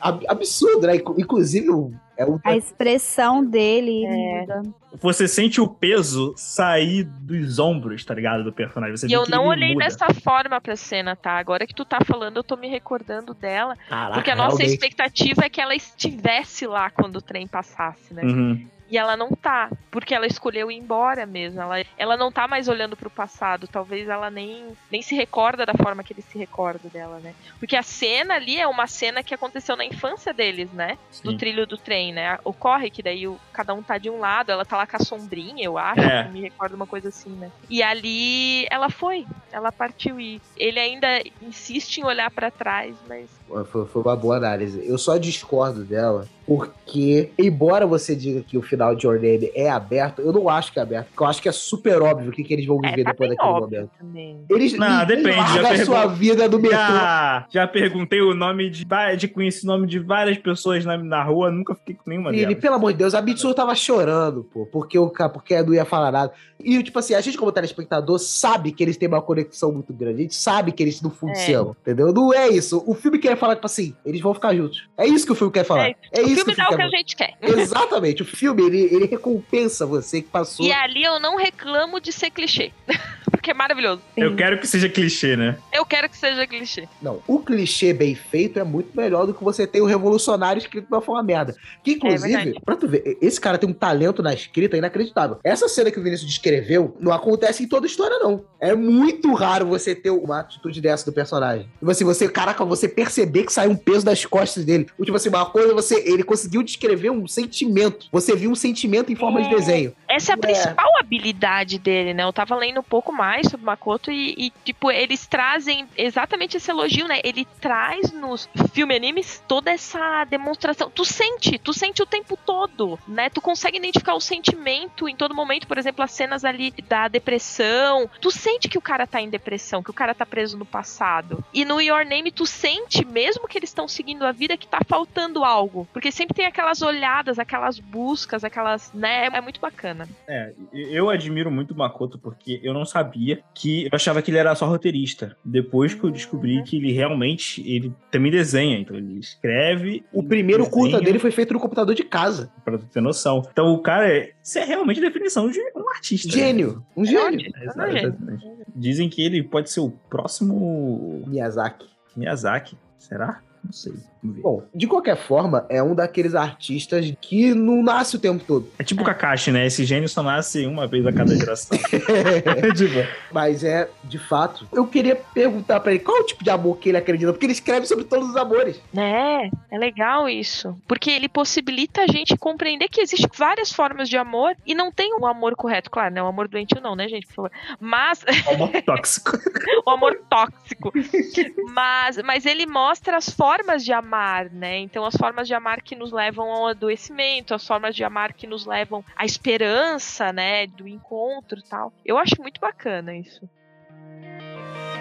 [0.00, 0.96] Ab- Absurdo, né?
[0.96, 1.68] Inclu- Inclusive,
[2.16, 2.38] é um.
[2.44, 4.40] A expressão dele É.
[4.40, 4.62] muda.
[5.00, 8.44] Você sente o peso sair dos ombros, tá ligado?
[8.44, 8.96] Do personagem.
[8.96, 9.84] Você E eu não olhei muda.
[9.86, 11.32] dessa forma pra cena, tá?
[11.32, 13.76] Agora que tu tá falando, eu tô me recordando dela.
[13.88, 14.74] Caraca, Porque a nossa realmente.
[14.74, 18.22] expectativa é que ela estivesse lá quando o trem passasse, né?
[18.22, 18.66] Uhum.
[18.94, 21.60] E ela não tá, porque ela escolheu ir embora mesmo.
[21.60, 23.66] Ela, ela não tá mais olhando pro passado.
[23.66, 27.34] Talvez ela nem, nem se recorda da forma que ele se recorda dela, né?
[27.58, 30.96] Porque a cena ali é uma cena que aconteceu na infância deles, né?
[31.24, 31.36] Do Sim.
[31.36, 32.38] trilho do trem, né?
[32.44, 35.00] Ocorre que daí o- cada um tá de um lado, ela tá lá com a
[35.00, 36.00] sombrinha, eu acho.
[36.00, 36.28] É.
[36.28, 37.50] Me recordo uma coisa assim, né?
[37.68, 41.08] E ali ela foi, ela partiu e ele ainda
[41.42, 43.28] insiste em olhar pra trás, mas
[43.66, 44.88] Foi, foi uma boa análise.
[44.88, 49.70] Eu só discordo dela porque, embora você diga que o final de Your Name é
[49.70, 51.08] aberto, eu não acho que é aberto.
[51.08, 53.10] Porque eu acho que é super óbvio o que, que eles vão é, viver tá
[53.12, 53.90] depois daquele óbvio momento.
[53.98, 54.44] também.
[54.50, 56.76] Eles, Não, ninguém depende, já larga a sua vida no metrô.
[56.76, 58.86] Já, já perguntei o nome de,
[59.18, 62.46] de conheci o nome de várias pessoas na, na rua, nunca fiquei com nenhuma Felipe,
[62.48, 62.62] delas.
[62.62, 66.12] pelo amor de Deus, a Mitsu tava chorando, pô, porque o porque não ia falar
[66.12, 66.32] nada.
[66.62, 70.18] E, tipo assim, a gente, como telespectador, sabe que eles têm uma conexão muito grande.
[70.18, 71.34] A gente sabe que eles no fundo É.
[71.36, 72.12] se amam, entendeu?
[72.12, 72.82] Não é isso.
[72.86, 74.88] O filme quer falar, tipo assim, eles vão ficar juntos.
[74.96, 75.88] É isso que o filme quer falar.
[75.88, 77.34] É, É, o isso filme que dá o que a gente quer.
[77.40, 78.22] Exatamente.
[78.22, 80.64] O filme, ele, ele recompensa você que passou.
[80.64, 82.72] E ali eu não reclamo de ser clichê.
[83.44, 84.00] Porque é maravilhoso.
[84.16, 85.58] Eu quero que seja clichê, né?
[85.70, 86.88] Eu quero que seja clichê.
[87.02, 90.86] Não, o clichê bem feito é muito melhor do que você ter o revolucionário escrito
[90.86, 91.54] de uma forma merda.
[91.82, 92.60] Que, inclusive, verdade.
[92.64, 95.38] pra tu ver, esse cara tem um talento na escrita inacreditável.
[95.44, 98.44] Essa cena que o Vinícius descreveu não acontece em toda a história, não.
[98.58, 101.68] É muito raro você ter uma atitude dessa do personagem.
[101.78, 104.86] Tipo assim, você, caraca, você perceber que sai um peso das costas dele.
[105.02, 108.06] Tipo assim, uma coisa, você, ele conseguiu descrever um sentimento.
[108.10, 109.56] Você viu um sentimento em forma de É.
[109.56, 109.92] desenho.
[110.14, 110.40] Essa é a É.
[110.40, 112.22] principal habilidade dele, né?
[112.24, 116.70] Eu tava lendo um pouco mais sobre Makoto e, e, tipo, eles trazem exatamente esse
[116.70, 117.20] elogio, né?
[117.24, 120.90] Ele traz nos filme animes toda essa demonstração.
[120.90, 123.28] Tu sente, tu sente o tempo todo, né?
[123.30, 128.08] Tu consegue identificar o sentimento em todo momento, por exemplo, as cenas ali da depressão.
[128.20, 131.44] Tu sente que o cara tá em depressão, que o cara tá preso no passado.
[131.52, 134.78] E no Your Name tu sente, mesmo que eles estão seguindo a vida, que tá
[134.86, 135.86] faltando algo.
[135.92, 139.26] Porque sempre tem aquelas olhadas, aquelas buscas, aquelas, né?
[139.32, 140.03] É muito bacana.
[140.26, 144.38] É, eu admiro muito o Makoto porque eu não sabia que eu achava que ele
[144.38, 145.36] era só roteirista.
[145.44, 150.04] Depois que eu descobri que ele realmente ele também desenha, então ele escreve.
[150.12, 152.52] O primeiro curta dele foi feito no computador de casa.
[152.64, 153.42] Pra tu ter noção.
[153.52, 156.28] Então o cara, é- isso é realmente a definição de um artista.
[156.28, 156.34] né?
[156.34, 156.84] Gênio.
[156.96, 157.50] Um gênio.
[157.56, 158.06] É, Não, gente.
[158.06, 158.46] exatamente.
[158.74, 161.86] Dizem que ele pode ser o próximo Miyazaki.
[162.16, 162.76] Miyazaki.
[162.98, 163.40] Será?
[163.64, 163.94] Não sei.
[164.22, 164.42] Vamos ver.
[164.42, 168.68] Bom, de qualquer forma, é um daqueles artistas que não nasce o tempo todo.
[168.78, 169.66] É tipo o Kakashi, né?
[169.66, 171.76] Esse gênio só nasce uma vez a cada geração.
[172.76, 176.50] tipo, Mas é, de fato, eu queria perguntar pra ele qual é o tipo de
[176.50, 178.80] amor que ele acredita, porque ele escreve sobre todos os amores.
[178.96, 180.76] É, é legal isso.
[180.86, 185.14] Porque ele possibilita a gente compreender que existem várias formas de amor e não tem
[185.14, 185.90] um amor correto.
[185.90, 186.22] Claro, né?
[186.22, 187.26] O amor doentio não, né, gente?
[187.26, 187.50] Por favor.
[187.80, 189.38] Mas amor tóxico.
[189.86, 190.92] o amor tóxico.
[191.74, 193.53] Mas, mas ele mostra as formas
[193.83, 194.77] de amar, né?
[194.79, 198.47] Então, as formas de amar que nos levam ao adoecimento, as formas de amar que
[198.47, 200.67] nos levam à esperança, né?
[200.67, 201.93] Do encontro e tal.
[202.05, 203.47] Eu acho muito bacana isso.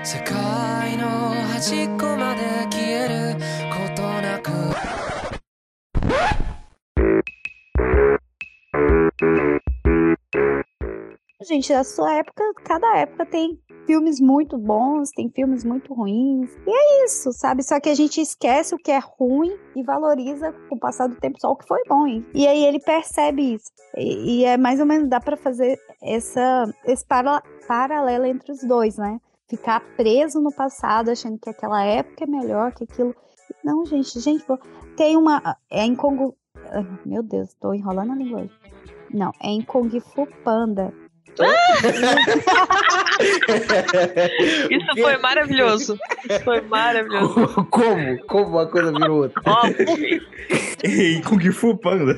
[0.05, 1.09] 世界の
[1.53, 2.41] 端っこまで
[2.71, 3.37] 消える
[3.69, 4.51] ことなく
[11.45, 16.52] Gente, a sua época, cada época tem filmes muito bons, tem filmes muito ruins.
[16.68, 17.64] E é isso, sabe?
[17.64, 21.16] Só que a gente esquece o que é ruim e valoriza com o passar do
[21.16, 22.08] tempo só o que foi bom.
[22.34, 23.72] E aí ele percebe isso.
[23.98, 28.64] E, e é mais ou menos dá para fazer essa esse para, paralelo entre os
[28.64, 29.20] dois, né?
[29.48, 33.16] Ficar preso no passado, achando que aquela época é melhor que aquilo.
[33.64, 34.44] Não, gente, gente,
[34.98, 36.36] tem uma é em Congo,
[37.06, 38.50] meu Deus, tô enrolando a língua.
[39.14, 40.92] Não, é em Kung Fu Panda
[44.70, 45.98] Isso foi maravilhoso.
[46.30, 47.66] Isso foi maravilhoso.
[47.72, 48.18] Como?
[48.28, 49.42] Como uma coisa virou outra?
[49.46, 50.22] Óbvio.
[50.84, 52.16] Em Kung Fu Panda.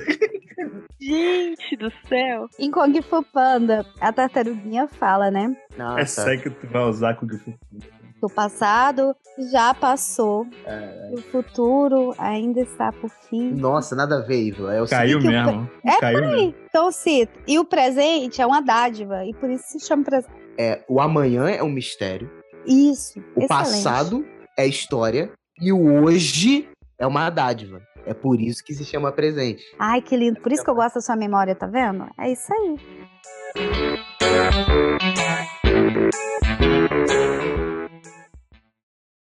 [1.00, 2.50] Gente do céu.
[2.60, 5.56] Em Kung Fu Panda, a tartaruguinha fala, né?
[5.78, 6.02] Nossa.
[6.02, 7.95] É sério que tu vai usar Kung Fu Panda.
[8.22, 9.16] O passado
[9.52, 10.48] já passou.
[10.66, 11.12] É.
[11.14, 13.52] O futuro ainda está por fim.
[13.52, 14.70] Nossa, nada a ver, Ivo.
[14.70, 15.70] É o Caiu que o mesmo.
[15.86, 16.56] É Caiu mesmo.
[16.70, 17.38] Então, cito.
[17.48, 19.26] E o presente é uma dádiva.
[19.26, 20.34] E por isso se chama presente.
[20.58, 22.32] É, o amanhã é um mistério.
[22.66, 23.20] Isso.
[23.36, 23.48] O excelente.
[23.48, 24.26] passado
[24.58, 25.32] é história.
[25.62, 27.82] E o hoje é uma dádiva.
[28.06, 29.64] É por isso que se chama presente.
[29.80, 30.40] Ai, que lindo.
[30.40, 32.08] Por isso que eu gosto da sua memória, tá vendo?
[32.20, 32.80] É isso aí.